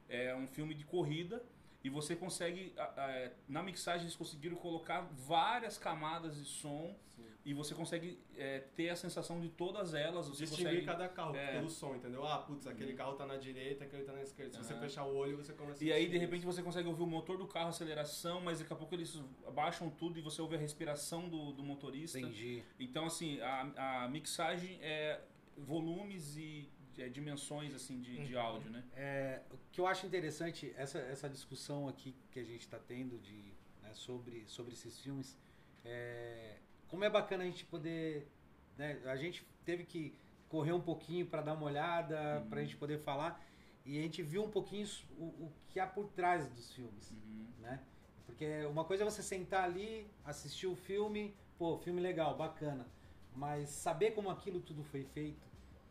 É 0.09 0.35
um 0.35 0.47
filme 0.47 0.75
de 0.75 0.85
corrida 0.85 1.43
e 1.85 1.91
você 1.91 2.15
consegue, 2.15 2.73
a- 2.77 2.83
a- 2.85 3.31
na 3.49 3.63
mixagem 3.63 4.03
eles 4.03 4.17
conseguiram 4.17 4.57
colocar 4.57 5.01
várias 5.13 5.77
camadas 5.79 6.37
de 6.37 6.45
som 6.45 6.95
Sim. 7.17 7.25
e 7.45 7.53
você 7.53 7.75
consegue 7.75 8.19
é, 8.37 8.61
ter 8.77 8.89
a 8.91 8.97
sensação 8.97 9.41
de 9.41 9.49
todas 9.49 9.93
elas. 9.95 10.29
Você 10.29 10.45
Distinguir 10.45 10.67
consegue... 10.81 10.87
cada 10.87 11.09
carro 11.09 11.35
É. 11.37 11.53
pelo 11.53 11.69
som, 11.69 11.95
entendeu? 11.97 12.25
Ah, 12.27 12.39
putz, 12.39 12.67
aquele 12.67 12.93
carro 12.95 13.15
tá 13.15 13.27
na 13.27 13.37
direita, 13.37 13.85
aquele 13.85 14.05
tá 14.05 14.13
na 14.13 14.23
esquerda. 14.23 14.53
Se 14.53 14.65
você 14.65 14.73
Aham. 14.75 14.83
fechar 14.83 15.05
o 15.05 15.15
olho, 15.17 15.37
você 15.37 15.53
começa 15.53 15.83
a 15.83 15.87
E 15.87 15.93
aí, 15.93 16.09
de 16.09 16.19
repente, 16.19 16.41
isso. 16.43 16.53
você 16.53 16.63
consegue 16.63 16.89
ouvir 16.89 17.03
o 17.03 17.07
motor 17.07 17.37
do 17.37 17.47
carro, 17.47 17.67
a 17.67 17.71
aceleração, 17.71 18.41
mas 18.41 18.61
daqui 18.61 18.73
a 18.73 18.77
pouco 18.77 18.95
eles 18.95 19.21
abaixam 19.47 19.91
tudo 19.91 20.19
e 20.19 20.23
você 20.23 20.41
ouve 20.41 20.55
a 20.55 20.59
respiração 20.59 21.29
do, 21.29 21.53
do 21.53 21.63
motorista. 21.63 22.19
Entendi. 22.21 22.63
Então, 22.79 23.07
assim, 23.07 23.41
a, 23.41 24.05
a 24.05 24.09
mixagem 24.09 24.79
é 24.81 25.21
volumes 25.57 26.37
e 26.37 26.69
é, 26.71 26.82
dimensões 27.11 27.75
assim 27.75 28.01
de, 28.01 28.27
de 28.27 28.37
áudio, 28.37 28.71
né? 28.71 28.85
É, 28.95 29.43
o 29.51 29.57
que 29.71 29.81
eu 29.81 29.87
acho 29.87 30.07
interessante, 30.07 30.73
essa, 30.77 30.99
essa 30.99 31.29
discussão 31.29 31.89
aqui 31.89 32.15
que 32.31 32.39
a 32.39 32.45
gente 32.45 32.61
está 32.61 32.79
tendo 32.79 33.19
de, 33.19 33.53
né, 33.83 33.93
sobre, 33.95 34.45
sobre 34.47 34.73
esses 34.75 34.99
filmes, 35.01 35.37
é, 35.85 36.59
como 36.89 37.05
é 37.05 37.11
bacana 37.11 37.43
a 37.45 37.47
gente 37.47 37.65
poder. 37.65 38.29
né, 38.77 39.01
a 39.07 39.17
gente 39.17 39.47
teve 39.65 39.85
que 39.85 40.15
correr 40.49 40.73
um 40.73 40.81
pouquinho 40.81 41.27
para 41.27 41.41
dar 41.43 41.55
uma 41.55 41.65
olhada, 41.65 42.41
Uhum. 42.41 42.49
para 42.49 42.61
a 42.61 42.63
gente 42.63 42.77
poder 42.77 42.99
falar, 42.99 43.43
e 43.87 43.99
a 43.99 44.03
gente 44.03 44.23
viu 44.23 44.45
um 44.45 44.51
pouquinho 44.51 44.87
o, 45.19 45.25
o 45.25 45.53
que 45.69 45.81
há 45.81 45.87
por 45.87 46.09
trás 46.09 46.47
dos 46.49 46.73
filmes. 46.73 47.11
Uhum. 47.11 47.47
né? 47.61 47.81
Porque 48.27 48.65
uma 48.67 48.85
coisa 48.85 49.03
é 49.03 49.05
você 49.11 49.23
sentar 49.23 49.65
ali, 49.65 50.07
assistir 50.25 50.67
o 50.67 50.77
filme, 50.77 51.35
pô, 51.59 51.79
filme 51.79 52.01
legal, 52.01 52.37
bacana. 52.37 52.87
Mas 53.35 53.71
saber 53.71 54.11
como 54.13 54.31
aquilo 54.31 54.61
tudo 54.61 54.83
foi 54.85 55.05
feito, 55.05 55.41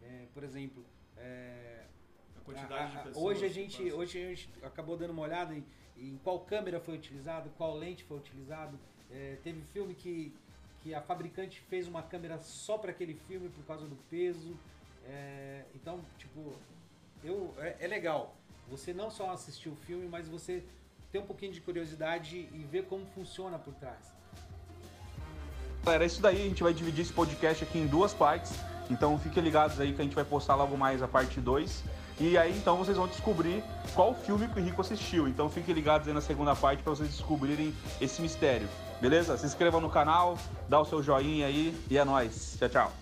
é, 0.04 0.26
por 0.34 0.44
exemplo, 0.44 0.84
é, 1.18 1.84
A 2.38 2.40
quantidade 2.42 2.74
a- 2.96 3.00
a- 3.00 3.02
de 3.04 3.08
pessoas. 3.10 3.18
hoje 3.26 3.46
a 3.46 3.50
gente, 3.50 3.92
hoje 3.92 4.18
a 4.24 4.30
gente 4.30 4.50
acabou 4.64 4.98
dando 4.98 5.12
uma 5.12 5.22
olhada 5.24 5.54
em, 5.54 5.64
em 5.98 6.20
qual 6.24 6.40
câmera 6.42 6.80
foi 6.80 6.96
utilizado, 6.96 7.50
qual 7.58 7.76
lente 7.78 8.04
foi 8.04 8.18
utilizado. 8.18 8.78
É, 9.12 9.38
teve 9.44 9.62
filme 9.74 9.94
que, 9.94 10.34
que 10.82 10.94
a 10.94 11.02
fabricante 11.02 11.60
fez 11.70 11.88
uma 11.88 12.02
câmera 12.02 12.40
só 12.40 12.78
para 12.78 12.92
aquele 12.92 13.14
filme 13.28 13.50
por 13.50 13.64
causa 13.66 13.86
do 13.86 13.96
peso. 14.10 14.56
É, 15.06 15.64
então, 15.76 16.00
tipo, 16.18 16.54
eu, 17.24 17.54
é, 17.58 17.76
é 17.80 17.88
legal. 17.88 18.36
Você 18.70 18.94
não 18.94 19.12
só 19.12 19.32
assistir 19.32 19.68
o 19.70 19.76
filme, 19.76 20.08
mas 20.08 20.28
você 20.30 20.64
ter 21.12 21.20
um 21.20 21.26
pouquinho 21.26 21.52
de 21.52 21.60
curiosidade 21.60 22.38
e 22.54 22.66
ver 22.72 22.86
como 22.86 23.06
funciona 23.08 23.60
por 23.60 23.74
trás. 23.74 24.14
Galera, 25.84 26.04
é 26.06 26.08
isso 26.08 26.22
daí. 26.22 26.38
A 26.38 26.48
gente 26.48 26.64
vai 26.64 26.74
dividir 26.74 27.02
esse 27.02 27.12
podcast 27.12 27.64
aqui 27.64 27.78
em 27.80 27.88
duas 27.88 28.14
partes. 28.14 28.54
Então 28.92 29.18
fiquem 29.18 29.42
ligados 29.42 29.80
aí 29.80 29.94
que 29.94 30.02
a 30.02 30.04
gente 30.04 30.14
vai 30.16 30.26
postar 30.26 30.56
logo 30.56 30.78
mais 30.78 31.02
a 31.02 31.08
parte 31.08 31.40
2. 31.40 31.84
E 32.20 32.38
aí 32.38 32.56
então 32.56 32.78
vocês 32.78 32.98
vão 32.98 33.08
descobrir 33.08 33.64
qual 33.96 34.14
filme 34.14 34.48
que 34.50 34.60
o 34.60 34.64
Rico 34.64 34.82
assistiu. 34.82 35.28
Então 35.30 35.50
fiquem 35.50 35.74
ligados 35.74 36.08
aí 36.08 36.14
na 36.14 36.22
segunda 36.22 36.54
parte 36.54 36.84
para 36.84 36.94
vocês 36.94 37.10
descobrirem 37.10 37.74
esse 38.02 38.22
mistério. 38.22 38.68
Beleza? 39.00 39.38
Se 39.38 39.46
inscrevam 39.46 39.80
no 39.80 39.90
canal, 39.90 40.38
dá 40.68 40.80
o 40.80 40.86
seu 40.86 41.02
joinha 41.02 41.48
aí 41.48 41.76
e 41.90 41.98
é 41.98 42.04
nóis. 42.04 42.58
Tchau, 42.60 42.70
tchau. 42.70 43.01